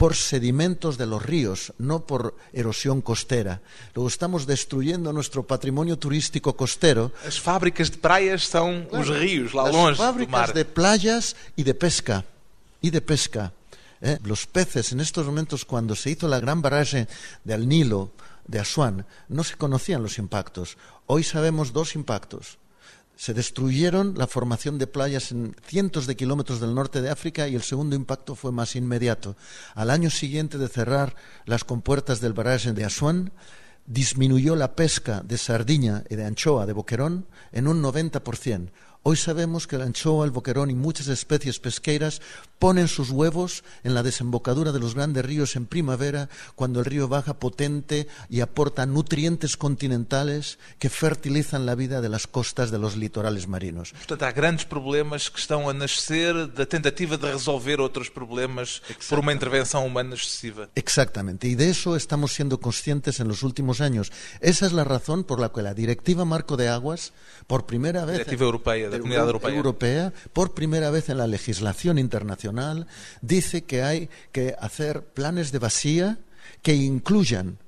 por 0.00 0.16
sedimentos 0.16 0.96
de 0.96 1.04
los 1.04 1.20
ríos, 1.20 1.74
no 1.76 2.06
por 2.06 2.32
erosión 2.54 3.02
costera. 3.02 3.60
Luego 3.92 4.08
estamos 4.08 4.46
destruyendo 4.46 5.12
nuestro 5.12 5.44
patrimonio 5.44 6.00
turístico 6.00 6.56
costero. 6.56 7.12
As 7.20 7.36
fábricas 7.36 7.92
de 7.92 8.00
praias 8.00 8.48
são 8.48 8.88
os 8.88 9.12
rios, 9.12 9.52
lá 9.52 9.68
las 9.68 10.00
fábricas 10.00 10.56
de 10.56 10.64
playas 10.64 11.36
y 11.52 11.68
de 11.68 11.76
pesca 11.76 12.24
y 12.80 12.88
de 12.88 13.04
pesca 13.04 13.52
¿eh? 14.00 14.16
los 14.24 14.48
peces 14.48 14.96
en 14.96 15.04
estos 15.04 15.28
momentos 15.28 15.68
cuando 15.68 15.92
se 15.92 16.08
hizo 16.08 16.32
la 16.32 16.40
gran 16.40 16.64
barrage 16.64 17.04
del 17.44 17.68
Nilo 17.68 18.16
de 18.48 18.56
Asuán 18.56 19.04
no 19.28 19.44
se 19.44 19.60
conocían 19.60 20.02
los 20.02 20.16
impactos. 20.16 20.80
Hoy 21.12 21.28
sabemos 21.28 21.74
dos 21.76 21.94
impactos 21.94 22.56
se 23.20 23.34
destruyeron 23.34 24.14
la 24.16 24.26
formación 24.26 24.78
de 24.78 24.86
playas 24.86 25.30
en 25.30 25.54
cientos 25.66 26.06
de 26.06 26.16
kilómetros 26.16 26.58
del 26.58 26.74
norte 26.74 27.02
de 27.02 27.10
África 27.10 27.48
y 27.48 27.54
el 27.54 27.60
segundo 27.60 27.94
impacto 27.94 28.34
fue 28.34 28.50
más 28.50 28.76
inmediato. 28.76 29.36
Al 29.74 29.90
año 29.90 30.08
siguiente 30.08 30.56
de 30.56 30.68
cerrar 30.68 31.14
las 31.44 31.62
compuertas 31.62 32.22
del 32.22 32.32
barrage 32.32 32.72
de 32.72 32.86
Asuán, 32.86 33.30
disminuyó 33.84 34.56
la 34.56 34.74
pesca 34.74 35.20
de 35.22 35.36
sardiña 35.36 36.02
y 36.08 36.16
de 36.16 36.24
anchoa 36.24 36.64
de 36.64 36.72
boquerón 36.72 37.26
en 37.52 37.68
un 37.68 37.82
90%. 37.82 38.70
Hoy 39.02 39.16
sabemos 39.16 39.66
que 39.66 39.78
la 39.78 39.86
anchoa, 39.86 40.26
el 40.26 40.30
boquerón 40.30 40.68
y 40.68 40.74
muchas 40.74 41.08
especies 41.08 41.58
pesqueras 41.58 42.20
ponen 42.58 42.86
sus 42.86 43.08
huevos 43.08 43.64
en 43.82 43.94
la 43.94 44.02
desembocadura 44.02 44.72
de 44.72 44.78
los 44.78 44.94
grandes 44.94 45.24
ríos 45.24 45.56
en 45.56 45.64
primavera, 45.64 46.28
cuando 46.54 46.80
el 46.80 46.84
río 46.84 47.08
baja 47.08 47.38
potente 47.38 48.08
y 48.28 48.42
aporta 48.42 48.84
nutrientes 48.84 49.56
continentales 49.56 50.58
que 50.78 50.90
fertilizan 50.90 51.64
la 51.64 51.74
vida 51.74 52.02
de 52.02 52.10
las 52.10 52.26
costas 52.26 52.70
de 52.70 52.78
los 52.78 52.98
litorales 52.98 53.48
marinos. 53.48 53.92
Portanto, 53.92 54.26
há 54.26 54.32
grandes 54.32 54.66
problemas 54.66 55.30
que 55.30 55.40
estão 55.40 55.70
a 55.70 55.72
nascer 55.72 56.46
da 56.48 56.66
tentativa 56.66 57.16
de 57.16 57.32
resolver 57.32 57.80
outros 57.80 58.10
problemas 58.10 58.82
por 59.08 59.18
uma 59.18 59.32
intervenção 59.32 59.86
humana 59.86 60.14
excessiva. 60.14 60.68
Exactamente, 60.74 61.48
y 61.48 61.54
de 61.54 61.70
eso 61.70 61.96
estamos 61.96 62.34
siendo 62.34 62.60
conscientes 62.60 63.20
en 63.20 63.28
los 63.28 63.42
últimos 63.42 63.80
años. 63.80 64.12
Esa 64.42 64.66
es 64.66 64.74
la 64.74 64.84
razón 64.84 65.24
por 65.24 65.40
la 65.40 65.48
que 65.48 65.62
la 65.62 65.72
Directiva 65.72 66.26
Marco 66.26 66.58
de 66.58 66.68
Aguas, 66.68 67.14
por 67.46 67.64
primera 67.64 68.04
vez 68.04 68.18
Directiva 68.18 68.44
Europea, 68.44 68.89
da 68.90 68.96
Euro- 68.96 69.02
Comunidade 69.06 69.26
Europea. 69.30 69.56
Europea, 69.56 70.12
por 70.32 70.52
primera 70.52 70.90
vez 70.90 71.08
en 71.08 71.18
la 71.18 71.26
legislación 71.26 71.98
internacional, 71.98 72.86
dice 73.22 73.62
que 73.64 73.82
hay 73.82 74.08
que 74.32 74.54
hacer 74.60 75.02
planes 75.04 75.52
de 75.52 75.58
vacía 75.58 76.18
que 76.62 76.74
incluyan 76.74 77.58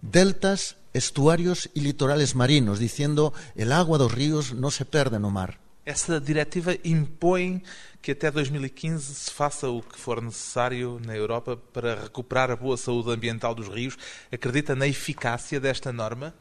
deltas, 0.00 0.76
estuarios 0.94 1.70
y 1.74 1.80
litorales 1.80 2.34
marinos, 2.34 2.78
diciendo 2.78 3.32
el 3.56 3.72
agua 3.72 3.98
dos 3.98 4.12
ríos 4.12 4.54
no 4.54 4.70
se 4.70 4.84
perde 4.84 5.18
no 5.18 5.30
mar. 5.30 5.58
Essa 5.84 6.20
diretiva 6.20 6.74
impõe 6.84 7.60
que 8.00 8.12
até 8.12 8.30
2015 8.30 9.02
se 9.14 9.30
faça 9.30 9.66
o 9.68 9.82
que 9.82 9.98
for 9.98 10.22
necessário 10.22 11.00
na 11.04 11.14
Europa 11.16 11.56
para 11.72 11.96
recuperar 12.06 12.52
a 12.52 12.56
boa 12.56 12.76
saúde 12.76 13.10
ambiental 13.10 13.52
dos 13.54 13.66
rios. 13.66 13.98
Acredita 14.30 14.76
na 14.76 14.86
eficácia 14.86 15.58
desta 15.58 15.90
norma? 15.92 16.34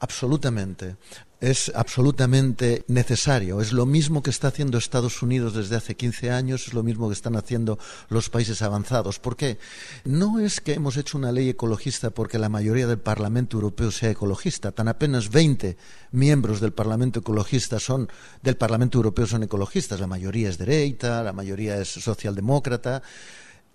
Absolutamente. 0.00 0.96
Es 1.40 1.70
absolutamente 1.72 2.84
necesario. 2.88 3.60
Es 3.60 3.72
lo 3.72 3.86
mismo 3.86 4.24
que 4.24 4.30
está 4.30 4.48
haciendo 4.48 4.76
Estados 4.76 5.22
Unidos 5.22 5.54
desde 5.54 5.76
hace 5.76 5.94
15 5.94 6.32
años, 6.32 6.66
es 6.66 6.74
lo 6.74 6.82
mismo 6.82 7.06
que 7.06 7.12
están 7.12 7.36
haciendo 7.36 7.78
los 8.08 8.28
países 8.28 8.60
avanzados. 8.60 9.20
¿Por 9.20 9.36
qué? 9.36 9.56
No 10.04 10.40
es 10.40 10.60
que 10.60 10.74
hemos 10.74 10.96
hecho 10.96 11.16
una 11.16 11.30
ley 11.30 11.48
ecologista 11.50 12.10
porque 12.10 12.40
la 12.40 12.48
mayoría 12.48 12.88
del 12.88 12.98
Parlamento 12.98 13.56
Europeo 13.56 13.92
sea 13.92 14.10
ecologista. 14.10 14.72
Tan 14.72 14.88
apenas 14.88 15.30
20 15.30 15.76
miembros 16.10 16.60
del 16.60 16.72
Parlamento 16.72 17.20
ecologista 17.20 17.78
son 17.78 18.08
del 18.42 18.56
Parlamento 18.56 18.98
Europeo 18.98 19.28
son 19.28 19.44
ecologistas. 19.44 20.00
La 20.00 20.08
mayoría 20.08 20.48
es 20.48 20.58
derecha, 20.58 21.22
la 21.22 21.32
mayoría 21.32 21.80
es 21.80 21.88
socialdemócrata. 21.88 23.00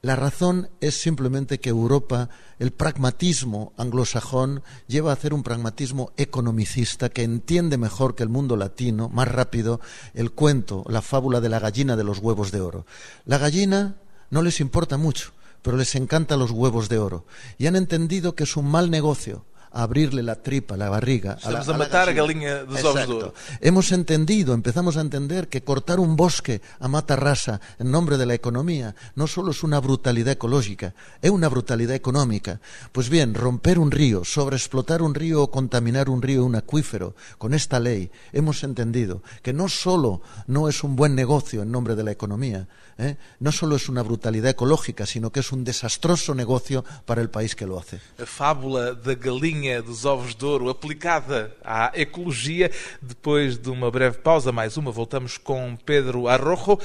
La 0.04 0.18
razón 0.18 0.70
es 0.82 1.00
simplemente 1.00 1.62
que 1.62 1.70
Europa, 1.70 2.28
el 2.60 2.74
pragmatismo 2.74 3.72
anglosajón, 3.78 4.62
lleva 4.86 5.12
a 5.12 5.14
hacer 5.14 5.34
un 5.34 5.44
pragmatismo 5.44 6.12
economicista 6.18 7.08
que 7.08 7.24
entiende 7.24 7.78
mejor 7.78 8.14
que 8.14 8.24
el 8.24 8.28
mundo 8.28 8.58
latino, 8.58 9.08
más 9.08 9.30
rápido, 9.30 9.80
el 10.14 10.32
cuento, 10.32 10.84
la 10.90 11.02
fábula 11.02 11.40
de 11.40 11.48
la 11.48 11.60
gallina 11.60 11.96
de 11.96 12.04
los 12.04 12.20
huevos 12.20 12.52
de 12.52 12.60
oro. 12.60 12.86
La 13.24 13.38
gallina 13.38 13.96
no 14.30 14.42
les 14.42 14.60
importa 14.60 14.98
mucho, 14.98 15.32
pero 15.62 15.78
les 15.78 15.96
encantan 15.96 16.40
los 16.40 16.52
huevos 16.52 16.90
de 16.90 16.98
oro. 16.98 17.26
Y 17.58 17.68
han 17.68 17.78
entendido 17.78 18.36
que 18.36 18.44
es 18.44 18.58
un 18.58 18.70
mal 18.70 18.92
negocio 18.92 19.46
abrirle 19.74 20.24
la 20.24 20.36
tripa, 20.36 20.78
la 20.78 20.90
barriga. 20.90 21.34
Estamos 21.34 21.68
a 21.68 21.78
matar 21.78 22.10
a 22.10 22.14
galinha 22.14 22.64
dos 22.64 22.84
ovos 22.84 23.08
de 23.08 23.14
ouro. 23.14 23.34
Hemos 23.60 23.92
entendido, 23.92 24.54
empezamos 24.54 24.98
a 24.98 25.02
entender 25.02 25.50
que 25.50 25.64
cortar 25.64 26.00
un 26.00 26.16
bosque 26.16 26.62
a 26.80 26.88
mata 26.88 27.16
rasa 27.16 27.60
en 27.80 27.92
nombre 27.92 28.18
de 28.18 28.26
la 28.26 28.36
economía 28.36 28.96
no 29.16 29.28
solo 29.28 29.52
es 29.52 29.64
una 29.64 29.80
brutalidad 29.80 30.34
ecológica, 30.34 30.94
es 31.22 31.32
una 31.32 31.50
brutalidad 31.50 31.96
económica. 31.96 32.62
Pues 32.92 33.10
bien, 33.10 33.34
romper 33.34 33.80
un 33.80 33.92
río, 33.92 34.24
sobreexplotar 34.24 35.02
un 35.02 35.16
río 35.16 35.42
o 35.42 35.52
contaminar 35.52 36.10
un 36.10 36.22
río, 36.22 36.46
un 36.46 36.56
acuífero, 36.56 37.16
con 37.38 37.54
esta 37.54 37.80
ley 37.80 38.12
hemos 38.32 38.64
entendido 38.64 39.24
que 39.42 39.54
no 39.54 39.70
solo 39.70 40.22
no 40.48 40.70
es 40.70 40.84
un 40.84 40.96
buen 40.96 41.16
negocio 41.16 41.64
en 41.64 41.72
nombre 41.72 41.96
de 41.96 42.04
la 42.04 42.12
economía, 42.12 42.68
¿eh? 42.98 43.18
no 43.40 43.52
solo 43.52 43.76
es 43.76 43.90
una 43.90 44.04
brutalidad 44.04 44.52
ecológica, 44.52 45.06
sino 45.06 45.32
que 45.32 45.40
es 45.40 45.52
un 45.52 45.64
desastroso 45.64 46.36
negocio 46.36 46.84
para 47.06 47.22
el 47.22 47.30
país 47.30 47.56
que 47.56 47.66
lo 47.66 47.80
hace. 47.80 48.00
A 48.20 48.26
fábula 48.26 48.94
da 48.94 49.16
galinha 49.16 49.63
galinha 49.64 49.82
dos 49.82 50.04
ovos 50.04 50.36
de 50.36 50.46
ouro 50.46 50.70
aplicada 50.70 51.56
à 51.64 51.92
ecologia. 51.96 52.70
Depois 53.02 53.58
de 53.58 53.70
uma 53.70 53.90
breve 53.90 54.18
pausa, 54.18 54.52
mais 54.52 54.76
uma, 54.78 54.92
voltamos 54.92 55.38
com 55.38 55.76
Pedro 55.86 56.28
Arrojo 56.28 56.78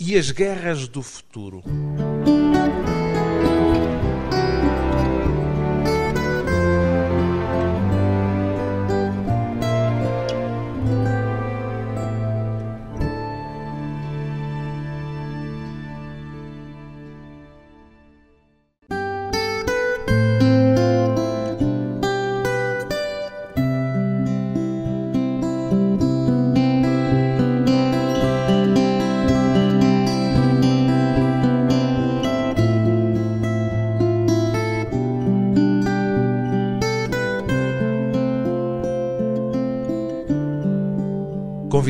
e 0.00 0.16
as 0.16 0.30
guerras 0.30 0.88
do 0.88 1.02
futuro. 1.02 1.62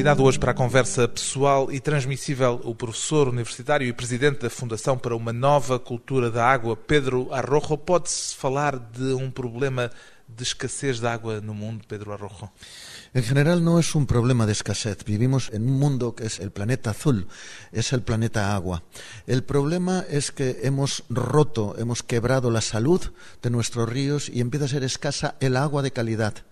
Convidado 0.05 0.25
hoje 0.25 0.39
para 0.39 0.51
a 0.51 0.55
conversa 0.55 1.09
pessoal 1.09 1.73
e 1.73 1.81
transmissível, 1.81 2.61
o 2.63 2.75
professor 2.75 3.27
universitário 3.27 3.89
e 3.89 3.93
presidente 3.95 4.41
da 4.41 4.51
Fundação 4.51 4.99
para 4.99 5.17
uma 5.17 5.33
Nova 5.33 5.79
Cultura 5.79 6.31
da 6.31 6.47
Água, 6.47 6.77
Pedro 6.77 7.33
Arrojo. 7.33 7.79
Pode-se 7.79 8.35
falar 8.35 8.79
de 8.79 9.15
um 9.15 9.31
problema 9.31 9.91
de 10.29 10.43
escassez 10.43 11.01
de 11.01 11.07
água 11.07 11.41
no 11.41 11.55
mundo, 11.55 11.87
Pedro 11.89 12.13
Arrojo? 12.13 12.53
En 13.15 13.23
general 13.23 13.65
no 13.65 13.79
es 13.79 13.95
un 13.95 14.05
problema 14.05 14.45
de 14.45 14.53
escasez. 14.53 14.99
Vivimos 15.07 15.49
en 15.55 15.63
un 15.63 15.79
mundo 15.79 16.15
que 16.15 16.27
es 16.27 16.39
el 16.39 16.51
planeta 16.51 16.91
azul, 16.91 17.27
es 17.73 17.95
el 17.95 18.03
planeta 18.03 18.55
agua. 18.55 18.83
El 19.27 19.43
problema 19.43 20.05
es 20.11 20.33
que 20.33 20.61
hemos 20.65 21.05
roto, 21.09 21.77
hemos 21.79 22.03
quebrado 22.03 22.51
la 22.51 22.61
salud 22.61 23.01
de 23.41 23.49
nuestros 23.49 23.89
ríos 23.89 24.29
y 24.29 24.43
empieza 24.43 24.67
a 24.67 24.69
ser 24.69 24.85
escasa 24.85 25.37
el 25.41 25.57
agua 25.57 25.81
de 25.81 25.93
calidad. 25.93 26.45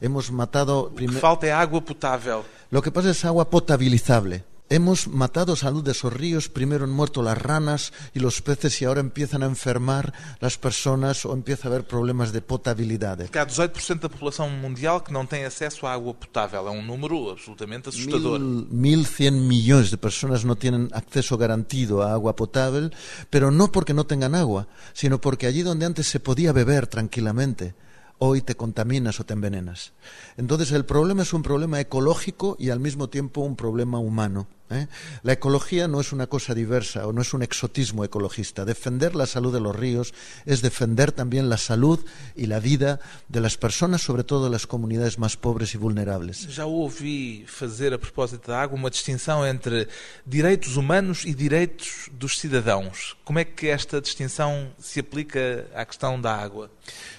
Hemos 0.00 0.30
matado... 0.30 0.86
O 0.86 0.90
que 0.90 1.08
falta 1.08 1.46
é 1.46 1.52
água 1.52 1.80
potável. 1.80 2.44
Lo 2.70 2.82
que 2.82 2.90
pasa 2.90 3.10
es 3.10 3.24
agua 3.24 3.48
potabilizable. 3.48 4.44
Hemos 4.68 5.06
matado 5.06 5.54
salud 5.54 5.84
de 5.84 5.92
esos 5.92 6.12
ríos, 6.12 6.48
primero 6.48 6.82
han 6.82 6.90
muerto 6.90 7.22
las 7.22 7.38
ranas 7.38 7.92
y 8.14 8.18
los 8.18 8.42
peces 8.42 8.82
y 8.82 8.84
ahora 8.84 8.98
empiezan 8.98 9.44
a 9.44 9.46
enfermar 9.46 10.12
las 10.40 10.58
personas 10.58 11.24
o 11.24 11.32
empieza 11.32 11.68
a 11.68 11.70
haber 11.70 11.86
problemas 11.86 12.32
de 12.32 12.42
potabilidad. 12.42 13.20
Há 13.20 13.46
18% 13.46 14.00
da 14.00 14.08
população 14.08 14.50
mundial 14.50 15.04
que 15.04 15.12
não 15.12 15.24
tem 15.24 15.44
acesso 15.44 15.86
à 15.86 15.92
água 15.92 16.12
potável. 16.12 16.66
É 16.66 16.70
um 16.72 16.82
número 16.82 17.30
absolutamente 17.30 17.90
assustador. 17.90 18.40
Mil, 18.40 19.04
1.100 19.04 19.30
millones 19.30 19.90
de 19.90 19.96
personas 19.98 20.42
no 20.42 20.56
tienen 20.56 20.88
acceso 20.92 21.38
garantido 21.38 22.02
a 22.02 22.12
agua 22.12 22.34
potable, 22.34 22.90
pero 23.30 23.52
no 23.52 23.70
porque 23.70 23.94
no 23.94 24.04
tengan 24.04 24.34
agua, 24.34 24.66
sino 24.94 25.20
porque 25.20 25.46
allí 25.46 25.62
donde 25.62 25.86
antes 25.86 26.08
se 26.08 26.18
podía 26.18 26.50
beber 26.50 26.88
tranquilamente, 26.88 27.76
hoy 28.18 28.42
te 28.42 28.54
contaminas 28.54 29.20
o 29.20 29.24
te 29.24 29.34
envenenas. 29.34 29.92
Entonces 30.36 30.72
el 30.72 30.84
problema 30.84 31.22
es 31.22 31.32
un 31.32 31.42
problema 31.42 31.80
ecológico 31.80 32.56
y 32.58 32.70
al 32.70 32.80
mismo 32.80 33.08
tiempo 33.08 33.42
un 33.42 33.56
problema 33.56 33.98
humano. 33.98 34.48
¿eh? 34.70 34.86
La 35.22 35.32
ecología 35.32 35.88
no 35.88 36.00
es 36.00 36.12
una 36.12 36.26
cosa 36.26 36.54
diversa 36.54 37.06
o 37.06 37.12
no 37.12 37.22
es 37.22 37.34
un 37.34 37.42
exotismo 37.42 38.04
ecologista. 38.04 38.64
Defender 38.64 39.14
la 39.14 39.26
salud 39.26 39.52
de 39.52 39.60
los 39.60 39.76
ríos 39.76 40.14
es 40.44 40.62
defender 40.62 41.12
también 41.12 41.48
la 41.48 41.56
salud 41.56 42.04
y 42.34 42.46
la 42.46 42.60
vida 42.60 43.00
de 43.28 43.40
las 43.40 43.56
personas, 43.56 44.02
sobre 44.02 44.24
todo 44.24 44.44
de 44.44 44.50
las 44.50 44.66
comunidades 44.66 45.18
más 45.18 45.36
pobres 45.36 45.74
y 45.74 45.78
vulnerables. 45.78 46.48
Já 46.48 46.66
ouvi 46.66 47.44
fazer 47.46 47.94
a 47.94 47.98
propósito 47.98 48.50
da 48.50 48.60
água 48.60 48.78
uma 48.78 48.90
distinção 48.90 49.46
entre 49.46 49.88
direitos 50.24 50.76
humanos 50.76 51.24
e 51.24 51.34
direitos 51.34 52.08
dos 52.12 52.38
cidadãos. 52.38 53.16
Como 53.24 53.38
é 53.38 53.44
que 53.44 53.68
esta 53.68 54.00
distinção 54.00 54.72
se 54.78 55.00
aplica 55.00 55.66
à 55.74 55.84
questão 55.84 56.20
da 56.20 56.34
água? 56.34 56.70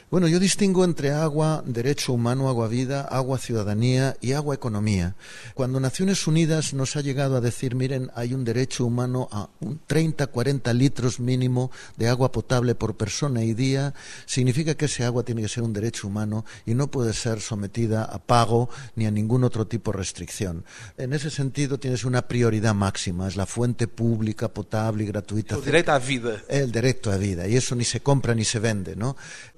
Bueno, 0.09 0.29
yo 0.29 0.39
distingo 0.39 0.85
entre 0.85 1.11
agua, 1.11 1.61
derecho 1.65 2.13
humano, 2.13 2.47
agua 2.47 2.69
vida, 2.69 3.01
agua 3.01 3.37
ciudadanía 3.37 4.15
y 4.21 4.31
agua 4.31 4.55
economía. 4.55 5.15
Cuando 5.53 5.81
Naciones 5.81 6.25
Unidas 6.27 6.73
nos 6.73 6.95
ha 6.95 7.01
llegado 7.01 7.35
a 7.35 7.41
decir, 7.41 7.75
miren, 7.75 8.09
hay 8.15 8.33
un 8.33 8.45
derecho 8.45 8.85
humano 8.85 9.27
a 9.33 9.49
un 9.59 9.81
30, 9.85 10.27
40 10.27 10.73
litros 10.73 11.19
mínimo 11.19 11.71
de 11.97 12.07
agua 12.07 12.31
potable 12.31 12.73
por 12.73 12.95
persona 12.95 13.43
y 13.43 13.53
día, 13.53 13.93
significa 14.25 14.75
que 14.75 14.85
ese 14.85 15.03
agua 15.03 15.23
tiene 15.23 15.41
que 15.41 15.49
ser 15.49 15.63
un 15.63 15.73
derecho 15.73 16.07
humano 16.07 16.45
y 16.65 16.73
no 16.73 16.89
puede 16.89 17.11
ser 17.11 17.41
sometida 17.41 18.05
a 18.05 18.17
pago 18.17 18.69
ni 18.95 19.07
a 19.07 19.11
ningún 19.11 19.43
otro 19.43 19.67
tipo 19.67 19.91
de 19.91 19.97
restricción. 19.97 20.63
En 20.97 21.11
ese 21.11 21.29
sentido, 21.29 21.79
tienes 21.79 22.05
una 22.05 22.29
prioridad 22.29 22.73
máxima, 22.73 23.27
es 23.27 23.35
la 23.35 23.45
fuente 23.45 23.89
pública, 23.89 24.47
potable 24.47 25.03
y 25.03 25.07
gratuita. 25.07 25.55
El 25.55 25.65
derecho 25.65 25.91
a 25.91 25.99
vida. 25.99 26.43
El 26.47 26.71
derecho 26.71 27.11
a 27.11 27.17
vida, 27.17 27.45
y 27.45 27.57
eso 27.57 27.75
ni 27.75 27.83
se 27.83 27.99
compra 27.99 28.33
ni 28.33 28.45
se 28.45 28.59
vende, 28.59 28.95
¿no? 28.95 29.17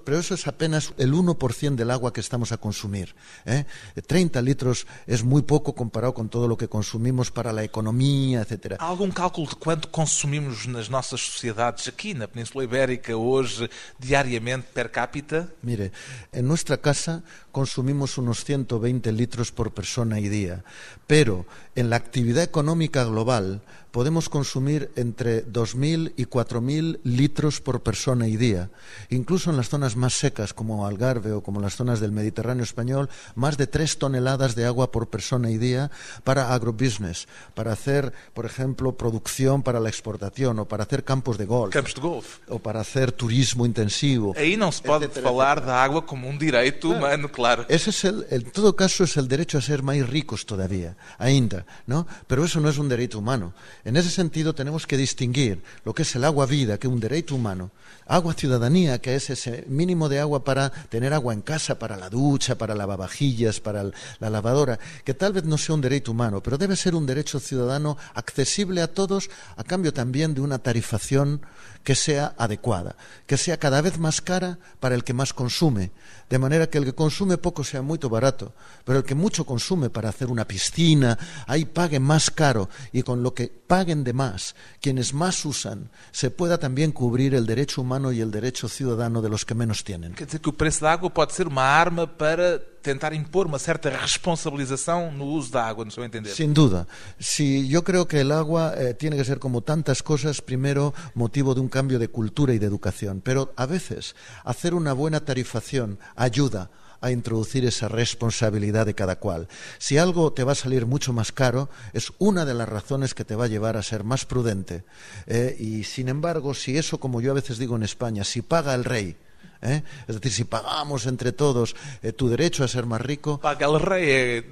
Pero 0.10 0.18
eso 0.18 0.34
es 0.40 0.48
apenas 0.48 0.94
el 0.98 1.14
1% 1.14 1.76
del 1.76 1.92
agua 1.92 2.14
que 2.14 2.22
estamos 2.22 2.52
a 2.52 2.58
consumir. 2.58 3.14
¿eh? 3.46 3.66
30 4.08 4.42
litros 4.42 4.88
es 5.06 5.24
muy 5.24 5.42
poco 5.42 5.76
comparado 5.76 6.14
con 6.14 6.30
todo 6.30 6.48
lo 6.48 6.56
que 6.58 6.70
consumimos 6.70 7.30
para 7.32 7.52
la 7.52 7.64
economía, 7.64 8.42
etc. 8.42 8.80
Há 8.80 8.88
algum 8.88 9.12
cálculo 9.12 9.48
de 9.52 9.60
quanto 9.60 9.92
consumimos 9.92 10.66
nas 10.68 10.88
nossas 10.90 11.20
sociedades 11.20 11.88
aqui 11.88 12.14
na 12.14 12.28
Península 12.28 12.64
Ibérica 12.64 13.16
hoje, 13.16 13.70
diariamente, 14.00 14.68
per 14.74 14.92
cápita? 14.92 15.50
Mire, 15.62 15.92
en 16.32 16.48
nuestra 16.48 16.78
casa 16.78 17.24
consumimos 17.52 18.18
unos 18.18 18.46
120 18.46 19.12
litros 19.12 19.52
por 19.52 19.74
persona 19.74 20.20
y 20.20 20.30
día, 20.30 20.64
pero 21.08 21.46
en 21.76 21.90
la 21.90 21.98
actividad 21.98 22.44
económica 22.44 23.04
global 23.04 23.62
podemos 23.92 24.30
consumir 24.30 24.92
entre 24.96 25.46
2.000 25.46 26.14
y 26.16 26.26
4.000 26.26 27.00
litros 27.04 27.62
por 27.62 27.82
persona 27.82 28.28
y 28.28 28.38
día. 28.38 28.70
Incluso 29.10 29.50
en 29.50 29.58
las 29.58 29.70
zonas 29.70 29.96
más 29.96 30.14
secas, 30.14 30.54
como 30.54 30.86
Algarve 30.86 31.32
o 31.32 31.42
como 31.42 31.60
las 31.60 31.76
zonas 31.76 32.00
del 32.00 32.12
Mediterráneo 32.12 32.64
español, 32.64 33.10
más 33.36 33.58
de 33.58 33.68
3 33.68 33.98
toneladas 33.98 34.56
de 34.56 34.66
agua 34.66 34.92
por 34.92 35.10
persona 35.10 35.50
y 35.52 35.58
día 35.58 35.92
para 36.24 36.54
agrobusiness, 36.54 37.28
para 37.54 37.72
hacer, 37.72 38.14
por 38.34 38.46
ejemplo, 38.46 38.96
producción 38.96 39.64
para 39.64 39.80
la 39.80 39.90
exportación 39.90 40.60
o 40.60 40.66
para 40.66 40.84
hacer 40.84 41.04
campos 41.04 41.38
de 41.38 41.46
golf. 41.46 41.74
Campos 41.74 41.96
de 41.96 42.02
golf. 42.02 42.38
O 42.48 42.60
para 42.60 42.82
hacer 42.82 43.12
turismo 43.12 43.66
intensivo. 43.66 44.34
Aí 44.38 44.56
não 44.56 44.72
se 44.72 44.82
etcétera, 44.82 45.28
falar 45.28 45.58
etcétera. 45.58 45.74
da 45.74 45.84
água 45.84 46.02
como 46.02 46.28
um 46.28 46.38
direito 46.38 46.90
humano, 46.90 47.30
claro. 47.30 47.66
Ese 47.68 47.90
es 47.90 48.04
el, 48.04 48.26
en 48.30 48.44
todo 48.52 48.76
caso, 48.76 49.04
es 49.04 49.18
el 49.18 49.28
derecho 49.28 49.58
a 49.58 49.62
ser 49.62 49.84
más 49.84 49.98
ricos 50.08 50.46
todavía, 50.46 50.96
ainda, 51.18 51.66
¿no? 51.86 52.08
Pero 52.28 52.46
eso 52.46 52.60
no 52.60 52.70
es 52.70 52.78
un 52.78 52.90
derecho 52.90 53.20
humano. 53.20 53.54
En 53.86 53.96
ese 53.96 54.10
sentido 54.10 54.54
tenemos 54.54 54.86
que 54.86 54.98
distinguir 54.98 55.64
lo 55.86 55.94
que 55.94 56.02
es 56.02 56.16
el 56.16 56.26
agua 56.26 56.46
vida, 56.46 56.78
que 56.78 56.88
es 56.88 56.94
un 56.94 57.00
derecho 57.00 57.36
humano, 57.36 57.72
agua 58.08 58.34
ciudadanía, 58.34 59.00
que 59.00 59.16
es 59.16 59.30
ese 59.30 59.64
mínimo 59.68 60.10
de 60.10 60.20
agua 60.20 60.44
para 60.44 60.70
tener 60.70 61.14
agua 61.14 61.34
en 61.34 61.42
casa, 61.42 61.80
para 61.80 61.96
la 61.96 62.10
ducha, 62.10 62.58
para 62.58 62.76
lavavajillas, 62.76 63.60
para 63.62 63.84
la 63.84 64.30
lavadora, 64.30 64.80
que 65.06 65.14
tal 65.14 65.32
vez 65.32 65.46
no 65.46 65.58
sea 65.58 65.76
un 65.76 65.82
derecho 65.82 66.12
humano, 66.12 66.44
pero 66.44 66.58
debe 66.58 66.76
ser 66.76 66.94
un 66.94 67.06
derecho 67.06 67.40
ciudadano 67.40 67.98
accesible 68.16 68.82
a 68.82 68.92
todos, 68.92 69.30
a 69.56 69.64
cambio 69.64 69.94
también 69.94 70.34
de 70.34 70.42
una 70.42 70.60
tarifación 70.60 71.42
que 71.84 71.96
sea 71.96 72.34
adecuada, 72.38 72.98
que 73.26 73.38
sea 73.38 73.58
cada 73.58 73.82
vez 73.82 73.98
más 73.98 74.22
cara 74.22 74.60
para 74.80 74.96
el 74.96 75.04
que 75.04 75.14
más 75.14 75.34
consume, 75.34 75.92
de 76.30 76.40
manera 76.40 76.70
que 76.70 76.80
el 76.80 76.86
que 76.86 76.94
consume 76.94 77.38
poco 77.38 77.64
sea 77.64 77.82
muy 77.82 77.98
barato, 77.98 78.54
pero 78.84 79.00
el 79.00 79.06
que 79.06 79.16
mucho 79.16 79.46
consume 79.46 79.90
para 79.90 80.10
hacer 80.10 80.28
una 80.28 80.46
piscina, 80.46 81.18
ahí 81.48 81.66
pague 81.66 82.00
más 82.00 82.32
caro 82.32 82.70
y 82.92 83.04
con 83.04 83.24
lo 83.24 83.34
que 83.34 83.59
paguen 83.70 84.04
de 84.04 84.14
más, 84.14 84.56
quienes 84.82 85.14
más 85.14 85.46
usan, 85.46 85.92
se 86.12 86.32
pueda 86.32 86.58
también 86.58 86.92
cubrir 86.92 87.36
el 87.36 87.46
derecho 87.46 87.82
humano 87.84 88.12
y 88.12 88.20
el 88.20 88.32
derecho 88.32 88.68
ciudadano 88.68 89.22
de 89.22 89.30
los 89.30 89.46
que 89.46 89.54
menos 89.54 89.84
tienen. 89.84 90.16
Quer 90.16 90.26
dizer 90.26 90.42
que 90.42 90.50
o 90.50 90.54
preço 90.54 90.82
da 90.82 90.92
água 90.92 91.12
pode 91.12 91.34
ser 91.34 91.46
uma 91.46 91.62
arma 91.62 92.08
para 92.08 92.58
tentar 92.82 93.14
impor 93.14 93.46
uma 93.46 93.60
certa 93.60 93.92
responsabilização 93.92 95.12
no 95.12 95.26
uso 95.26 95.52
da 95.52 95.64
água, 95.66 95.86
no 95.86 95.92
seu 95.92 96.04
entender. 96.04 96.34
Sin 96.34 96.52
duda. 96.52 96.88
Si 97.20 97.68
yo 97.68 97.84
creo 97.84 98.08
que 98.08 98.22
el 98.22 98.32
agua 98.32 98.74
eh, 98.76 98.96
tiene 98.96 99.16
que 99.16 99.24
ser 99.24 99.38
como 99.38 99.62
tantas 99.62 100.02
cosas, 100.02 100.42
primero 100.42 100.96
motivo 101.14 101.54
de 101.54 101.62
un 101.62 101.70
cambio 101.70 102.00
de 102.00 102.08
cultura 102.08 102.56
y 102.56 102.58
de 102.58 102.66
educación, 102.66 103.22
pero 103.22 103.54
a 103.56 103.68
veces 103.68 104.16
hacer 104.44 104.74
una 104.74 104.94
buena 104.94 105.20
tarifación 105.20 106.00
ayuda 106.16 106.72
a 107.02 107.12
introducir 107.12 107.66
esa 107.66 107.88
responsabilidad 107.88 108.86
de 108.86 108.96
cada 108.96 109.18
cual. 109.18 109.48
Si 109.78 109.98
algo 109.98 110.34
te 110.34 110.44
va 110.44 110.54
a 110.54 110.56
salir 110.56 110.86
mucho 110.86 111.14
más 111.14 111.32
caro, 111.32 111.70
es 111.94 112.12
una 112.18 112.46
de 112.46 112.54
las 112.54 112.70
razones 112.70 113.14
que 113.14 113.26
te 113.26 113.36
va 113.36 113.46
a 113.46 113.50
llevar 113.50 113.78
a 113.78 113.84
ser 113.84 114.04
más 114.04 114.26
prudente. 114.26 114.84
Eh, 115.28 115.56
y 115.60 115.84
sin 115.84 116.10
embargo, 116.10 116.54
si 116.54 116.78
eso, 116.78 117.00
como 117.00 117.22
yo 117.22 117.32
a 117.32 117.36
veces 117.36 117.58
digo 117.58 117.76
en 117.76 117.84
España, 117.84 118.24
si 118.24 118.42
paga 118.42 118.76
el 118.76 118.86
rey, 118.86 119.18
¿eh? 119.62 119.84
Es 120.08 120.16
decir, 120.16 120.32
si 120.32 120.44
pagamos 120.46 121.06
entre 121.06 121.32
todos 121.32 121.76
eh, 122.02 122.12
tu 122.14 122.30
derecho 122.30 122.64
a 122.64 122.68
ser 122.68 122.86
más 122.86 123.02
rico. 123.02 123.40
Paga 123.40 123.68
el 123.68 123.80
rey. 123.80 124.04
eh, 124.08 124.44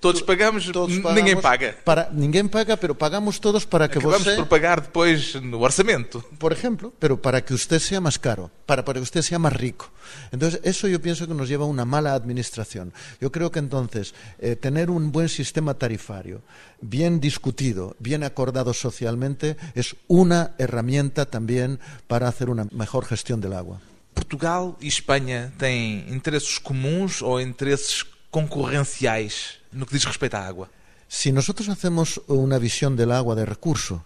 todos 0.00 0.22
pagamos, 0.22 0.70
todos 0.72 0.90
n- 0.90 1.02
pagamos 1.02 1.22
ninguém 1.22 1.40
paga. 1.40 1.74
Para, 1.84 2.10
ninguém 2.12 2.48
paga, 2.48 2.76
pero 2.76 2.94
pagamos 2.96 3.40
todos 3.40 3.64
para 3.66 3.88
que 3.88 3.98
Acabamos 3.98 4.24
você, 4.24 4.36
por 4.36 4.48
pagar 4.48 4.82
depois 4.82 5.34
no 5.42 5.60
orçamento. 5.60 6.24
por 6.38 6.52
ejemplo, 6.52 6.92
pero 6.98 7.20
para 7.20 7.44
que 7.44 7.54
usted 7.54 7.78
sea 7.78 8.00
más 8.00 8.18
caro, 8.18 8.50
para, 8.66 8.84
para 8.84 8.98
que 8.98 9.04
usted 9.04 9.22
sea 9.22 9.38
más 9.38 9.52
rico. 9.52 9.90
Entonces, 10.32 10.60
eso 10.62 10.86
yo 10.88 11.00
pienso 11.00 11.26
que 11.26 11.34
nos 11.34 11.48
lleva 11.48 11.64
a 11.64 11.68
una 11.68 11.84
mala 11.84 12.14
administración. 12.14 12.92
Yo 13.20 13.32
creo 13.32 13.50
que 13.50 13.58
entonces, 13.58 14.14
eh, 14.38 14.54
tener 14.56 14.90
un 14.90 15.10
buen 15.10 15.28
sistema 15.28 15.74
tarifario, 15.74 16.42
bien 16.80 17.18
discutido, 17.20 17.96
bien 17.98 18.22
acordado 18.22 18.72
socialmente, 18.72 19.56
es 19.74 19.96
una 20.06 20.52
herramienta 20.58 21.26
también 21.26 21.80
para 22.06 22.28
hacer 22.28 22.50
una 22.50 22.66
mejor 22.72 23.04
gestión 23.04 23.40
del 23.40 23.52
agua. 23.54 23.80
Portugal 24.16 24.76
e 24.80 24.88
Espanha 24.88 25.52
têm 25.58 26.08
interesses 26.08 26.58
comuns 26.58 27.20
ou 27.20 27.38
interesses 27.38 28.02
concorrenciais 28.30 29.60
no 29.70 29.84
que 29.84 29.92
diz 29.92 30.04
respeito 30.04 30.34
à 30.34 30.40
água? 30.40 30.70
Si 31.06 31.30
nosotros 31.30 31.68
hacemos 31.68 32.20
una 32.26 32.58
visión 32.58 32.96
del 32.96 33.12
agua 33.12 33.36
de 33.36 33.44
recurso, 33.44 34.04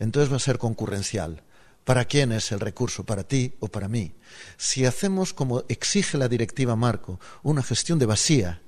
entonces 0.00 0.30
va 0.30 0.36
a 0.36 0.46
ser 0.46 0.58
concurrencial. 0.58 1.42
¿Para 1.84 2.04
quién 2.04 2.32
es 2.32 2.52
el 2.52 2.60
recurso? 2.60 3.04
¿Para 3.04 3.22
ti 3.22 3.54
o 3.60 3.68
para 3.68 3.88
mí? 3.88 4.12
Si 4.58 4.84
hacemos, 4.84 5.32
como 5.32 5.64
exige 5.68 6.18
la 6.18 6.28
directiva 6.28 6.76
Marco, 6.76 7.18
una 7.42 7.62
gestión 7.62 7.98
de 7.98 8.06
vacía, 8.06 8.60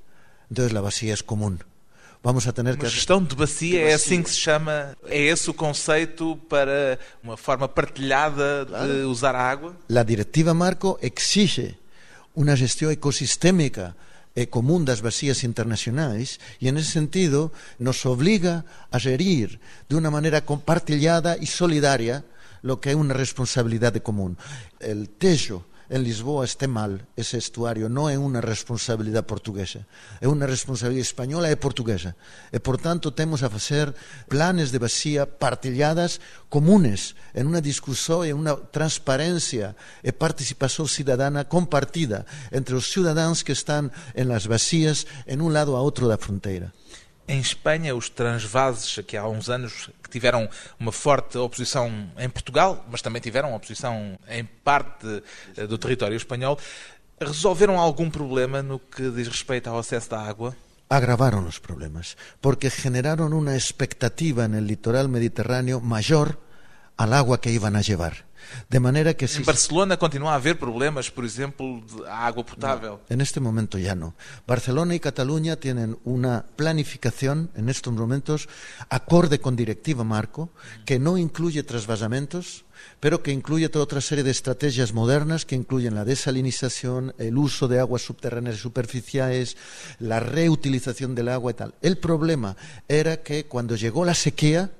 entonces 0.48 0.72
la 0.72 0.80
vacía 0.80 1.12
es 1.12 1.22
común. 1.22 1.64
Vamos 2.24 2.48
a 2.48 2.52
tener 2.52 2.78
que 2.78 2.86
Uma 2.86 2.90
gestão 2.90 3.22
de 3.22 3.36
bacia 3.36 3.82
é 3.82 3.92
assim 3.92 4.22
que 4.22 4.30
se 4.30 4.38
chama? 4.38 4.96
É 5.04 5.20
esse 5.20 5.50
o 5.50 5.52
conceito 5.52 6.36
para 6.48 6.98
uma 7.22 7.36
forma 7.36 7.68
partilhada 7.68 8.64
de 8.64 9.04
usar 9.04 9.34
a 9.36 9.42
água? 9.42 9.76
La 9.90 10.02
directiva 10.02 10.54
Marco 10.54 10.98
exige 11.02 11.76
una 12.34 12.56
gestión 12.56 12.92
ecosistémica 12.92 13.94
eh, 14.34 14.48
común 14.48 14.86
das 14.86 15.02
vacías 15.02 15.44
internacionais 15.44 16.40
e, 16.64 16.72
en 16.72 16.80
ese 16.80 16.96
sentido, 16.96 17.52
nos 17.78 18.06
obliga 18.08 18.64
a 18.90 18.98
gerir 18.98 19.60
de 19.90 19.96
una 19.96 20.10
manera 20.10 20.46
compartillada 20.48 21.36
y 21.36 21.44
solidaria 21.44 22.24
lo 22.62 22.80
que 22.80 22.88
é 22.88 22.96
unha 22.96 23.12
responsabilidade 23.12 24.00
común. 24.00 24.40
El 24.80 25.12
Tejo 25.12 25.68
en 25.88 26.02
Lisboa 26.02 26.44
este 26.44 26.66
mal, 26.66 27.06
ese 27.16 27.36
estuario, 27.36 27.92
non 27.92 28.08
é 28.08 28.16
unha 28.16 28.40
responsabilidade 28.40 29.28
portuguesa, 29.28 29.84
é 30.20 30.26
unha 30.26 30.48
responsabilidade 30.48 31.04
española 31.04 31.52
e 31.52 31.60
portuguesa. 31.60 32.16
E, 32.50 32.58
por 32.58 32.80
tanto, 32.80 33.12
temos 33.12 33.44
a 33.44 33.52
facer 33.52 33.92
planes 34.26 34.72
de 34.72 34.80
vacía 34.80 35.28
partilladas 35.28 36.24
comunes 36.48 37.14
en 37.36 37.50
unha 37.50 37.60
discusión 37.60 38.24
e 38.24 38.32
unha 38.32 38.56
transparencia 38.72 39.76
e 40.00 40.10
participación 40.16 40.88
cidadana 40.88 41.46
compartida 41.50 42.24
entre 42.48 42.76
os 42.78 42.88
cidadáns 42.88 43.44
que 43.44 43.52
están 43.52 43.92
en 44.16 44.32
las 44.32 44.48
vacías 44.48 45.04
en 45.28 45.44
un 45.44 45.52
lado 45.52 45.76
a 45.76 45.84
outro 45.84 46.08
da 46.08 46.16
fronteira. 46.16 46.72
Em 47.26 47.40
Espanha, 47.40 47.94
os 47.94 48.10
transvases, 48.10 49.02
que 49.06 49.16
há 49.16 49.26
uns 49.26 49.48
anos 49.48 49.88
que 50.02 50.10
tiveram 50.10 50.48
uma 50.78 50.92
forte 50.92 51.38
oposição 51.38 52.10
em 52.18 52.28
Portugal, 52.28 52.84
mas 52.90 53.00
também 53.00 53.22
tiveram 53.22 53.54
oposição 53.54 54.18
em 54.28 54.44
parte 54.44 55.22
eh, 55.56 55.66
do 55.66 55.78
território 55.78 56.16
espanhol, 56.16 56.58
resolveram 57.20 57.78
algum 57.78 58.10
problema 58.10 58.62
no 58.62 58.78
que 58.78 59.10
diz 59.10 59.26
respeito 59.28 59.70
ao 59.70 59.78
acesso 59.78 60.10
da 60.10 60.20
água? 60.20 60.54
agravaron 60.88 61.44
los 61.44 61.60
problemas, 61.60 62.16
porque 62.40 62.70
generaron 62.70 63.32
una 63.32 63.56
expectativa 63.56 64.44
el 64.44 64.66
litoral 64.66 65.08
mediterráneo 65.08 65.80
mayor 65.80 66.38
al 66.96 67.12
agua 67.12 67.40
que 67.40 67.50
iban 67.50 67.76
a 67.76 67.82
llevar. 67.82 68.26
De 68.68 68.80
manera 68.80 69.14
que 69.14 69.28
si 69.28 69.38
Em 69.38 69.44
Barcelona 69.44 69.96
continua 69.96 70.32
a 70.32 70.36
haver 70.36 70.58
problemas, 70.58 71.10
por 71.10 71.24
exemplo, 71.24 71.80
de 71.80 72.08
água 72.08 72.44
potável. 72.44 72.98
En 73.08 73.20
este 73.20 73.40
momento 73.40 73.78
ya 73.78 73.94
no. 73.94 74.14
Barcelona 74.46 74.94
y 74.94 75.00
Cataluña 75.00 75.56
tienen 75.56 75.98
una 76.04 76.44
planificación 76.56 77.50
en 77.54 77.68
estos 77.68 77.92
momentos 77.92 78.48
acorde 78.88 79.40
con 79.40 79.56
Directiva 79.56 80.04
Marco, 80.04 80.50
que 80.84 80.98
no 80.98 81.18
incluye 81.18 81.62
trasvasamientos, 81.62 82.64
pero 83.00 83.22
que 83.22 83.32
incluye 83.32 83.68
toda 83.68 83.84
otra 83.84 84.00
serie 84.00 84.24
de 84.24 84.30
estrategias 84.30 84.92
modernas 84.92 85.44
que 85.44 85.54
incluyen 85.54 85.94
la 85.94 86.04
desalinización, 86.04 87.14
el 87.18 87.38
uso 87.38 87.68
de 87.68 87.80
aguas 87.80 88.02
subterráneas 88.02 88.56
y 88.56 88.60
superficiales, 88.60 89.56
la 89.98 90.20
reutilización 90.20 91.14
del 91.14 91.28
agua 91.28 91.50
y 91.52 91.54
tal. 91.54 91.74
El 91.82 91.98
problema 91.98 92.56
era 92.88 93.22
que 93.22 93.46
cuando 93.46 93.76
llegó 93.76 94.04
la 94.04 94.14
sequía 94.14 94.70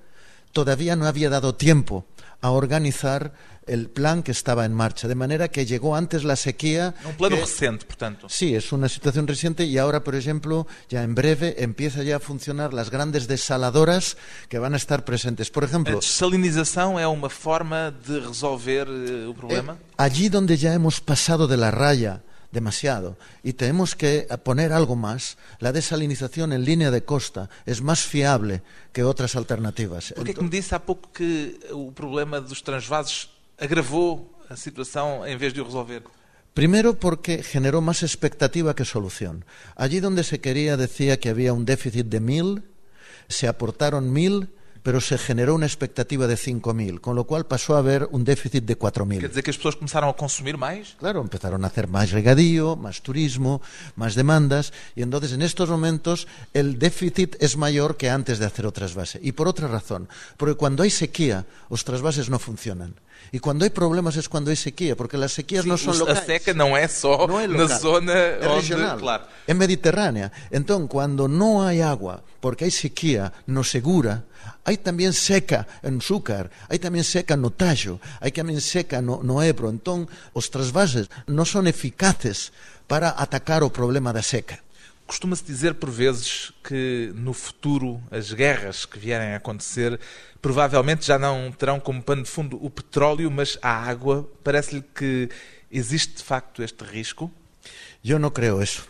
todavía 0.53 0.97
no 0.97 1.07
había 1.07 1.31
dado 1.31 1.55
tiempo 1.55 2.07
a 2.45 2.51
organizar 2.51 3.33
el 3.67 3.89
plan 3.89 4.23
que 4.23 4.31
estaba 4.33 4.67
en 4.67 4.75
marcha, 4.75 5.09
de 5.09 5.15
manera 5.15 5.49
que 5.49 5.65
llegó 5.65 5.97
antes 5.97 6.25
la 6.25 6.37
sequía. 6.37 6.95
Um 7.09 7.15
plano 7.17 7.37
que- 7.37 7.41
recente, 7.41 7.87
portanto. 7.87 8.29
Sí, 8.29 8.55
es 8.55 8.71
una 8.73 8.91
situación 8.91 9.27
reciente 9.27 9.65
y 9.65 9.79
ahora, 9.79 10.05
por 10.05 10.15
ejemplo, 10.15 10.67
ya 10.91 11.03
en 11.03 11.15
breve 11.15 11.57
empieza 11.63 12.03
ya 12.03 12.17
a 12.17 12.21
funcionar 12.21 12.75
las 12.75 12.91
grandes 12.91 13.27
desaladoras 13.29 14.19
que 14.51 14.59
van 14.59 14.75
a 14.75 14.77
estar 14.77 15.07
presentes. 15.07 15.49
Por 15.51 15.65
ejemplo, 15.65 15.99
desalinização 15.99 17.01
é 17.01 17.07
uma 17.09 17.31
forma 17.31 17.91
de 18.07 18.21
resolver 18.21 18.87
eh, 18.89 19.27
o 19.27 19.33
problema? 19.33 19.79
eh, 19.81 19.95
allí 19.97 20.29
donde 20.29 20.59
ya 20.59 20.75
hemos 20.75 21.01
pasado 21.01 21.49
de 21.49 21.57
la 21.57 21.71
raya 21.71 22.21
demasiado 22.55 23.19
y 23.43 23.53
tenemos 23.53 23.95
que 23.95 24.27
poner 24.43 24.73
algo 24.73 24.97
más, 24.97 25.37
la 25.59 25.73
desalinización 25.73 26.55
en 26.55 26.65
línea 26.65 26.91
de 26.91 27.05
costa 27.05 27.51
es 27.67 27.83
más 27.83 28.01
fiable 28.01 28.63
que 28.93 29.03
otras 29.03 29.35
alternativas. 29.37 30.15
Por 30.15 30.25
que 30.25 30.31
é 30.31 30.35
que 30.35 30.41
me 30.41 30.49
disse 30.49 30.73
há 30.75 30.81
pouco 30.81 31.11
que 31.11 31.59
o 31.75 31.91
problema 31.91 32.41
dos 32.41 32.63
transvases 32.63 33.29
agravou 33.59 34.31
a 34.49 34.57
situação 34.57 35.27
em 35.27 35.37
vez 35.37 35.53
de 35.53 35.61
o 35.61 35.65
resolver? 35.67 36.03
Primero 36.55 36.95
porque 36.95 37.43
generó 37.43 37.83
más 37.83 38.07
expectativa 38.07 38.79
que 38.79 38.87
solución. 38.87 39.45
Allí 39.75 39.99
donde 39.99 40.23
se 40.23 40.39
quería 40.39 40.79
decía 40.79 41.19
que 41.19 41.29
había 41.29 41.53
un 41.53 41.67
déficit 41.67 42.07
de 42.07 42.21
mil, 42.21 42.63
se 43.27 43.49
aportaron 43.49 44.13
mil, 44.13 44.55
pero 44.85 45.01
se 45.01 45.17
generó 45.17 45.55
una 45.57 45.65
expectativa 45.65 46.29
de 46.29 46.37
cinco 46.37 46.75
mil, 46.75 47.01
con 47.01 47.17
lo 47.17 47.25
cual 47.25 47.47
pasó 47.47 47.75
a 47.75 47.79
haber 47.79 48.07
un 48.13 48.23
déficit 48.23 48.65
de 48.65 48.77
cuatro 48.77 49.09
Quer 49.09 49.09
mil. 49.09 49.29
dizer 49.29 49.43
que 49.43 49.51
as 49.51 49.57
pessoas 49.57 49.75
começaram 49.81 50.09
a 50.11 50.15
consumir 50.15 50.57
mais? 50.61 50.95
Claro, 51.01 51.23
empezaron 51.25 51.65
a 51.65 51.69
hacer 51.69 51.89
más 51.89 52.13
regadío, 52.13 52.77
más 52.77 53.01
turismo, 53.01 53.63
más 53.97 54.15
demandas, 54.15 54.73
y 54.95 55.01
entonces 55.01 55.33
en 55.33 55.41
estos 55.41 55.71
momentos 55.71 56.29
el 56.53 56.79
déficit 56.79 57.35
es 57.41 57.57
mayor 57.57 57.97
que 57.97 58.11
antes 58.11 58.39
de 58.39 58.45
hacer 58.45 58.67
o 58.67 58.73
trasvase. 58.73 59.19
Y 59.25 59.33
por 59.33 59.49
otra 59.49 59.69
razón, 59.69 60.07
porque 60.37 60.55
cuando 60.55 60.83
hay 60.83 60.91
sequía, 60.91 61.47
los 61.71 61.83
trasvases 61.83 62.29
no 62.29 62.39
funcionan. 62.39 62.95
Y 63.33 63.39
cuando 63.41 63.65
hay 63.65 63.71
problemas 63.71 64.17
es 64.17 64.29
cuando 64.29 64.51
hay 64.51 64.57
sequía, 64.57 64.95
porque 64.97 65.17
las 65.19 65.33
sequías 65.33 65.67
no 65.67 65.77
son 65.77 65.97
a 65.97 65.99
locales. 65.99 66.25
seca 66.25 66.55
não 66.55 66.77
é 66.77 66.87
só 66.87 67.27
No 67.27 67.41
é 67.41 67.47
na 67.49 67.67
zona 67.69 68.13
é 68.13 68.47
onde. 68.47 68.61
regional, 68.61 68.99
Claro. 68.99 69.25
é 69.47 69.53
mediterránea. 69.55 70.31
Entonces, 70.51 70.89
cuando 70.89 71.27
no 71.29 71.65
hay 71.67 71.81
agua, 71.81 72.23
porque 72.41 72.65
hay 72.65 72.71
sequía 72.71 73.33
no 73.47 73.65
segura, 73.65 74.25
hay 74.65 74.77
también 74.79 75.13
seca 75.13 75.67
en 75.83 76.01
Zúcar, 76.01 76.51
hay 76.69 76.79
también 76.79 77.05
seca 77.05 77.37
no 77.37 77.51
Tallo, 77.51 77.99
hay 78.21 78.31
también 78.33 78.61
seca 78.61 79.03
no, 79.03 79.21
no 79.23 79.43
Ebro. 79.43 79.69
Entonces, 79.69 80.09
os 80.33 80.51
trasvases 80.51 81.09
no 81.27 81.45
son 81.45 81.67
eficaces 81.67 82.53
para 82.87 83.11
atacar 83.19 83.63
o 83.65 83.71
problema 83.73 84.13
da 84.13 84.23
seca. 84.23 84.64
Costuma-se 85.07 85.45
dizer 85.45 85.75
por 85.75 85.91
vezes 85.91 86.53
que 86.63 87.13
no 87.15 87.33
futuro 87.33 88.03
as 88.11 88.33
guerras 88.33 88.87
que 88.87 88.99
vierem 88.99 89.35
a 89.35 89.37
acontecer 89.37 90.01
provavelmente 90.41 91.07
já 91.07 91.19
não 91.19 91.53
terão 91.53 91.79
como 91.79 92.03
pano 92.03 92.23
de 92.23 92.31
fundo 92.31 92.59
o 92.63 92.71
petróleo, 92.71 93.31
mas 93.31 93.59
a 93.63 93.71
água. 93.71 94.29
Parece-lhe 94.43 94.83
que 94.83 95.29
existe 95.71 96.17
de 96.17 96.23
facto 96.23 96.63
este 96.63 96.85
risco? 96.85 97.31
Yo 98.03 98.19
no 98.19 98.33
creo 98.33 98.63
eso. 98.63 98.83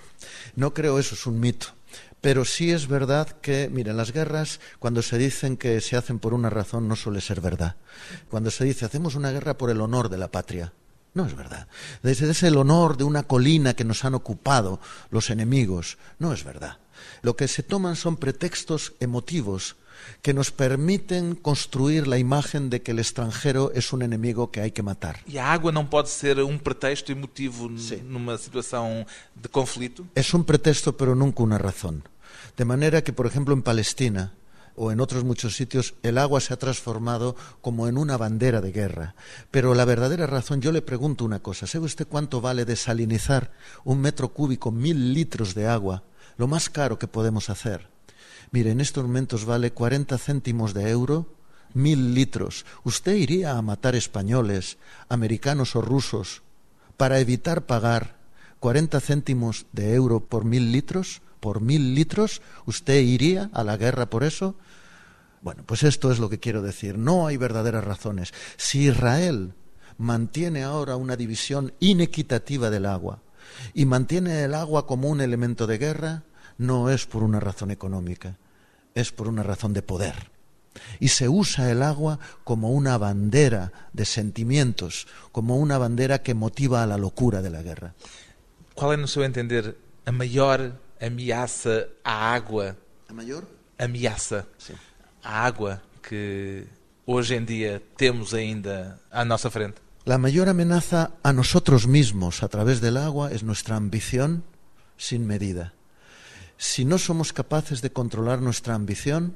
No 0.56 0.72
creo 0.72 0.98
eso, 0.98 1.14
es 1.14 1.26
un 1.26 1.40
mito. 1.40 1.68
Pero 2.20 2.44
sí 2.44 2.72
es 2.72 2.86
verdad 2.86 3.28
que, 3.42 3.68
miren, 3.70 3.96
las 3.96 4.12
guerras, 4.12 4.58
cuando 4.78 5.02
se 5.02 5.18
dicen 5.18 5.56
que 5.56 5.80
se 5.80 5.96
hacen 5.96 6.18
por 6.18 6.32
una 6.32 6.48
razón, 6.48 6.88
no 6.88 6.96
suele 6.96 7.20
ser 7.20 7.40
verdad. 7.40 7.76
Cuando 8.30 8.50
se 8.50 8.64
dice 8.64 8.84
hacemos 8.84 9.14
una 9.14 9.30
guerra 9.30 9.58
por 9.58 9.68
el 9.68 9.80
honor 9.80 10.08
de 10.08 10.16
la 10.16 10.28
patria, 10.28 10.72
no 11.14 11.26
es 11.26 11.34
verdad. 11.34 11.68
Desde 12.02 12.30
ese 12.30 12.48
el 12.48 12.56
honor 12.56 12.96
de 12.96 13.04
una 13.04 13.22
colina 13.22 13.74
que 13.74 13.84
nos 13.84 14.04
han 14.04 14.14
ocupado 14.14 14.80
los 15.10 15.30
enemigos, 15.30 15.96
no 16.18 16.32
es 16.32 16.44
verdad. 16.44 16.78
Lo 17.22 17.36
que 17.36 17.48
se 17.48 17.62
toman 17.62 17.96
son 17.96 18.16
pretextos 18.16 18.92
emotivos 19.00 19.76
que 20.20 20.34
nos 20.34 20.50
permiten 20.50 21.34
construir 21.34 22.06
la 22.06 22.18
imagen 22.18 22.68
de 22.68 22.82
que 22.82 22.90
el 22.92 22.98
extranjero 22.98 23.72
es 23.74 23.92
un 23.92 24.02
enemigo 24.02 24.50
que 24.50 24.60
hay 24.60 24.70
que 24.72 24.82
matar. 24.82 25.20
E 25.26 25.38
a 25.38 25.46
água 25.52 25.70
não 25.72 25.86
pode 25.86 26.10
ser 26.10 26.38
um 26.42 26.58
pretexto 26.58 27.12
emotivo 27.12 27.70
n- 27.70 27.78
Sim. 27.80 28.02
numa 28.04 28.36
situação 28.36 29.06
de 29.34 29.48
conflito? 29.48 30.04
Es 30.14 30.34
un 30.34 30.44
pretexto, 30.44 30.92
pero 30.96 31.14
nunca 31.14 31.42
una 31.42 31.56
razón. 31.58 32.02
De 32.56 32.64
manera 32.66 33.02
que, 33.02 33.12
por 33.12 33.26
ejemplo, 33.26 33.54
en 33.54 33.62
Palestina 33.62 34.32
o 34.76 34.92
en 34.92 35.00
otros 35.00 35.24
muchos 35.24 35.56
sitios, 35.56 35.94
el 36.02 36.18
agua 36.18 36.40
se 36.40 36.52
ha 36.52 36.58
transformado 36.58 37.36
como 37.60 37.88
en 37.88 37.98
una 37.98 38.16
bandera 38.16 38.60
de 38.60 38.72
guerra. 38.72 39.14
Pero 39.50 39.74
la 39.74 39.84
verdadera 39.84 40.26
razón, 40.26 40.60
yo 40.60 40.72
le 40.72 40.82
pregunto 40.82 41.24
una 41.24 41.40
cosa, 41.40 41.66
¿sabe 41.66 41.86
usted 41.86 42.06
cuánto 42.06 42.40
vale 42.40 42.64
desalinizar 42.64 43.52
un 43.84 44.00
metro 44.00 44.30
cúbico, 44.32 44.70
mil 44.70 45.14
litros 45.14 45.54
de 45.54 45.66
agua? 45.66 46.02
Lo 46.36 46.48
más 46.48 46.68
caro 46.68 46.98
que 46.98 47.08
podemos 47.08 47.50
hacer. 47.50 47.88
Mire, 48.50 48.70
en 48.70 48.80
estos 48.80 49.04
momentos 49.04 49.44
vale 49.44 49.72
40 49.72 50.18
céntimos 50.18 50.74
de 50.74 50.90
euro, 50.90 51.26
mil 51.72 52.14
litros. 52.14 52.64
¿Usted 52.84 53.14
iría 53.14 53.56
a 53.56 53.62
matar 53.62 53.94
españoles, 53.94 54.78
americanos 55.08 55.76
o 55.76 55.80
rusos 55.80 56.42
para 56.96 57.18
evitar 57.18 57.66
pagar 57.66 58.16
40 58.60 59.00
céntimos 59.00 59.66
de 59.72 59.94
euro 59.94 60.20
por 60.20 60.44
mil 60.44 60.72
litros, 60.72 61.20
por 61.40 61.60
mil 61.60 61.94
litros, 61.94 62.40
¿usted 62.64 63.00
iría 63.02 63.50
a 63.52 63.62
la 63.64 63.76
guerra 63.76 64.08
por 64.08 64.24
eso? 64.24 64.56
Bueno, 65.44 65.62
pues 65.66 65.82
esto 65.82 66.10
es 66.10 66.18
lo 66.18 66.30
que 66.30 66.40
quiero 66.40 66.62
decir. 66.62 66.96
No 66.96 67.26
hay 67.26 67.36
verdaderas 67.36 67.84
razones. 67.84 68.32
Si 68.56 68.86
Israel 68.86 69.52
mantiene 69.98 70.64
ahora 70.64 70.96
una 70.96 71.16
división 71.16 71.74
inequitativa 71.80 72.70
del 72.70 72.86
agua 72.86 73.20
y 73.74 73.84
mantiene 73.84 74.42
el 74.42 74.54
agua 74.54 74.86
como 74.86 75.10
un 75.10 75.20
elemento 75.20 75.66
de 75.66 75.76
guerra, 75.76 76.22
no 76.56 76.88
es 76.88 77.04
por 77.04 77.22
una 77.22 77.40
razón 77.40 77.70
económica, 77.70 78.38
es 78.94 79.12
por 79.12 79.28
una 79.28 79.42
razón 79.42 79.74
de 79.74 79.82
poder. 79.82 80.30
Y 80.98 81.08
se 81.08 81.28
usa 81.28 81.70
el 81.70 81.82
agua 81.82 82.18
como 82.42 82.70
una 82.70 82.96
bandera 82.96 83.70
de 83.92 84.06
sentimientos, 84.06 85.06
como 85.30 85.58
una 85.58 85.76
bandera 85.76 86.22
que 86.22 86.32
motiva 86.32 86.82
a 86.82 86.86
la 86.86 86.96
locura 86.96 87.42
de 87.42 87.50
la 87.50 87.60
guerra. 87.60 87.94
Qual 88.74 88.94
é, 88.94 88.96
no 88.96 89.06
seu 89.06 89.22
entender, 89.22 89.76
a 90.04 90.10
maior 90.10 90.72
ameaça 90.98 91.86
à 92.02 92.34
água? 92.34 92.76
¿A 93.06 93.12
mayor? 93.12 93.46
Ameaça 93.78 94.48
Sí. 94.58 94.72
À 95.24 95.44
água 95.46 95.82
que 96.02 96.66
hoje 97.06 97.34
em 97.34 97.44
dia 97.44 97.82
temos 97.96 98.34
ainda 98.34 99.00
à 99.10 99.24
nossa 99.24 99.50
frente? 99.50 99.80
La 100.04 100.18
mayor 100.18 100.50
amenaza 100.50 101.12
a 101.22 101.32
nosotros 101.32 101.86
mismos 101.86 102.42
a 102.42 102.48
través 102.48 102.82
del 102.82 102.98
agua 102.98 103.32
es 103.32 103.42
nuestra 103.42 103.76
ambición 103.76 104.44
sin 104.98 105.26
medida. 105.26 105.72
Si 106.58 106.84
no 106.84 106.98
somos 106.98 107.32
capaces 107.32 107.80
de 107.80 107.90
controlar 107.90 108.42
nuestra 108.42 108.74
ambición, 108.74 109.34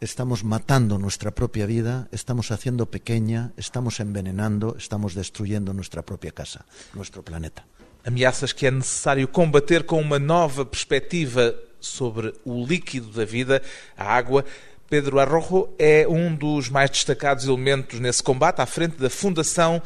estamos 0.00 0.44
matando 0.44 0.98
nuestra 0.98 1.32
propia 1.32 1.66
vida, 1.66 2.08
estamos 2.12 2.52
haciendo 2.52 2.86
pequeña, 2.86 3.52
estamos 3.56 3.98
envenenando, 3.98 4.76
estamos 4.78 5.14
destruyendo 5.14 5.74
nuestra 5.74 6.02
propia 6.02 6.30
casa, 6.30 6.64
nuestro 6.94 7.22
planeta. 7.22 7.66
Ameaças 8.04 8.52
que 8.52 8.66
é 8.66 8.70
necessário 8.70 9.28
combater 9.28 9.84
com 9.84 10.00
uma 10.00 10.18
nova 10.18 10.64
perspectiva 10.64 11.54
sobre 11.80 12.32
o 12.44 12.64
líquido 12.64 13.10
da 13.10 13.24
vida, 13.24 13.62
a 13.96 14.14
água. 14.14 14.44
Pedro 14.92 15.18
Arrojo 15.18 15.70
é 15.78 16.06
um 16.06 16.34
dos 16.34 16.68
mais 16.68 16.90
destacados 16.90 17.46
elementos 17.46 17.98
nesse 17.98 18.22
combate 18.22 18.60
à 18.60 18.66
frente 18.66 18.98
da 18.98 19.08
Fundação 19.08 19.80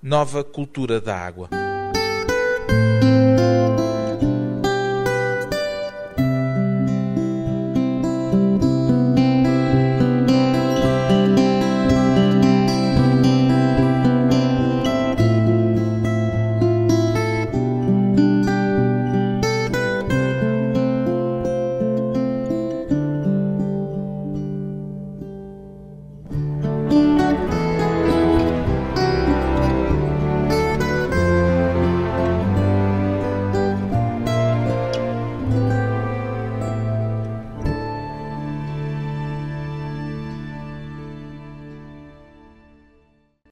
Nova 0.00 0.44
Cultura 0.44 1.00
da 1.00 1.18
Água. 1.18 1.48